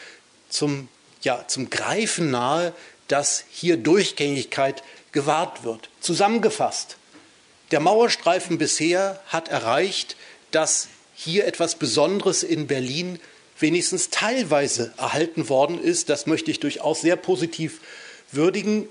zum, 0.49 0.89
ja, 1.23 1.45
zum 1.47 1.71
Greifen 1.71 2.33
nahe, 2.33 2.73
dass 3.07 3.45
hier 3.49 3.77
Durchgängigkeit 3.77 4.83
gewahrt 5.13 5.63
wird. 5.63 5.89
Zusammengefasst, 6.01 6.97
der 7.71 7.81
Mauerstreifen 7.81 8.59
bisher 8.59 9.21
hat 9.27 9.49
erreicht, 9.49 10.17
dass 10.51 10.89
hier 11.15 11.47
etwas 11.47 11.75
Besonderes 11.75 12.43
in 12.43 12.67
Berlin 12.67 13.19
wenigstens 13.59 14.11
teilweise 14.11 14.93
erhalten 14.97 15.49
worden 15.49 15.83
ist. 15.83 16.09
Das 16.09 16.27
möchte 16.27 16.51
ich 16.51 16.61
durchaus 16.61 17.01
sehr 17.01 17.17
positiv 17.17 17.81
würdigen. 18.33 18.89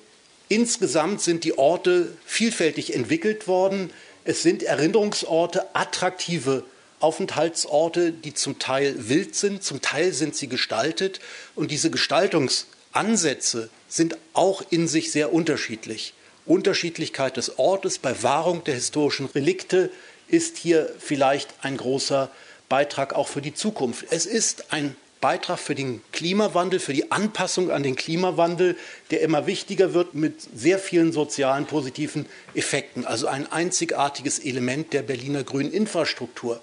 Insgesamt 0.49 1.21
sind 1.21 1.43
die 1.43 1.57
Orte 1.57 2.15
vielfältig 2.25 2.93
entwickelt 2.93 3.47
worden. 3.47 3.91
Es 4.23 4.43
sind 4.43 4.63
Erinnerungsorte, 4.63 5.73
attraktive 5.73 6.63
Aufenthaltsorte, 6.99 8.11
die 8.11 8.33
zum 8.33 8.59
Teil 8.59 8.95
wild 9.09 9.35
sind, 9.35 9.63
zum 9.63 9.81
Teil 9.81 10.13
sind 10.13 10.35
sie 10.35 10.47
gestaltet. 10.47 11.19
Und 11.55 11.71
diese 11.71 11.89
Gestaltungsansätze 11.89 13.69
sind 13.87 14.17
auch 14.33 14.63
in 14.69 14.87
sich 14.87 15.11
sehr 15.11 15.33
unterschiedlich. 15.33 16.13
Unterschiedlichkeit 16.47 17.38
des 17.38 17.60
Ortes 17.60 17.99
bei 17.99 18.23
Wahrung 18.23 18.63
der 18.63 18.75
historischen 18.75 19.27
Relikte 19.27 19.91
ist 20.27 20.57
hier 20.57 20.93
vielleicht 20.99 21.53
ein 21.62 21.77
großer 21.77 22.29
Beitrag 22.69 23.13
auch 23.13 23.27
für 23.27 23.41
die 23.41 23.53
Zukunft. 23.53 24.05
Es 24.10 24.25
ist 24.25 24.71
ein 24.71 24.95
Beitrag 25.21 25.60
für 25.60 25.73
den 25.73 26.01
Klimawandel, 26.12 26.79
für 26.79 26.93
die 26.93 27.12
Anpassung 27.12 27.71
an 27.71 27.81
den 27.81 27.95
Klimawandel, 27.95 28.77
der 29.10 29.21
immer 29.21 29.47
wichtiger 29.47 29.93
wird 29.93 30.13
mit 30.13 30.36
sehr 30.55 30.77
vielen 30.77 31.12
sozialen 31.12 31.65
positiven 31.65 32.27
Effekten. 32.53 33.05
Also 33.05 33.27
ein 33.27 33.51
einzigartiges 33.51 34.39
Element 34.39 34.93
der 34.93 35.01
Berliner 35.01 35.43
grünen 35.43 35.71
Infrastruktur. 35.71 36.62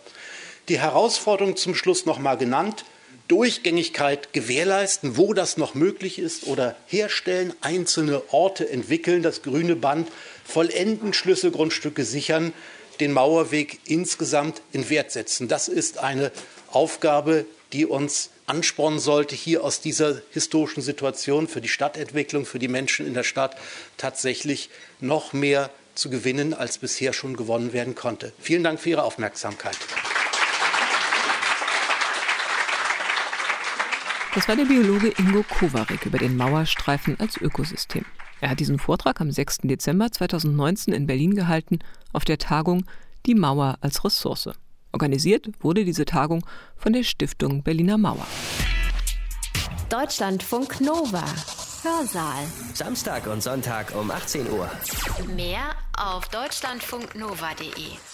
Die 0.68 0.78
Herausforderung 0.78 1.56
zum 1.56 1.74
Schluss 1.74 2.06
noch 2.06 2.18
mal 2.18 2.36
genannt. 2.36 2.84
Durchgängigkeit 3.28 4.32
gewährleisten, 4.32 5.16
wo 5.16 5.32
das 5.32 5.56
noch 5.56 5.74
möglich 5.74 6.18
ist 6.18 6.46
oder 6.46 6.76
herstellen, 6.86 7.54
einzelne 7.62 8.22
Orte 8.32 8.68
entwickeln, 8.68 9.22
das 9.22 9.42
grüne 9.42 9.76
Band 9.76 10.08
vollenden, 10.44 11.14
Schlüsselgrundstücke 11.14 12.04
sichern 12.04 12.52
den 13.00 13.12
Mauerweg 13.12 13.80
insgesamt 13.86 14.62
in 14.72 14.88
Wert 14.88 15.10
setzen. 15.10 15.48
Das 15.48 15.68
ist 15.68 15.98
eine 15.98 16.30
Aufgabe, 16.70 17.44
die 17.72 17.86
uns 17.86 18.30
anspornen 18.46 19.00
sollte, 19.00 19.34
hier 19.34 19.64
aus 19.64 19.80
dieser 19.80 20.20
historischen 20.32 20.82
Situation 20.82 21.48
für 21.48 21.60
die 21.60 21.68
Stadtentwicklung, 21.68 22.46
für 22.46 22.58
die 22.58 22.68
Menschen 22.68 23.06
in 23.06 23.14
der 23.14 23.24
Stadt 23.24 23.56
tatsächlich 23.96 24.70
noch 25.00 25.32
mehr 25.32 25.70
zu 25.94 26.10
gewinnen, 26.10 26.54
als 26.54 26.78
bisher 26.78 27.12
schon 27.12 27.36
gewonnen 27.36 27.72
werden 27.72 27.94
konnte. 27.94 28.32
Vielen 28.38 28.64
Dank 28.64 28.80
für 28.80 28.90
Ihre 28.90 29.04
Aufmerksamkeit. 29.04 29.76
Das 34.34 34.48
war 34.48 34.56
der 34.56 34.64
Biologe 34.64 35.12
Ingo 35.16 35.44
Kowarik 35.44 36.06
über 36.06 36.18
den 36.18 36.36
Mauerstreifen 36.36 37.18
als 37.20 37.36
Ökosystem. 37.36 38.04
Er 38.40 38.50
hat 38.50 38.58
diesen 38.58 38.80
Vortrag 38.80 39.20
am 39.20 39.30
6. 39.30 39.58
Dezember 39.62 40.10
2019 40.10 40.92
in 40.92 41.06
Berlin 41.06 41.36
gehalten 41.36 41.78
auf 42.12 42.24
der 42.24 42.38
Tagung 42.38 42.84
Die 43.26 43.36
Mauer 43.36 43.78
als 43.80 44.04
Ressource. 44.04 44.50
Organisiert 44.90 45.50
wurde 45.60 45.84
diese 45.84 46.04
Tagung 46.04 46.44
von 46.76 46.92
der 46.92 47.04
Stiftung 47.04 47.62
Berliner 47.62 47.96
Mauer. 47.96 48.26
Deutschlandfunk 49.88 50.80
Nova. 50.80 51.24
Hörsaal. 51.84 52.44
Samstag 52.72 53.28
und 53.28 53.40
Sonntag 53.40 53.94
um 53.94 54.10
18 54.10 54.50
Uhr. 54.50 54.68
Mehr 55.36 55.76
auf 55.96 56.26
deutschlandfunknova.de. 56.28 58.13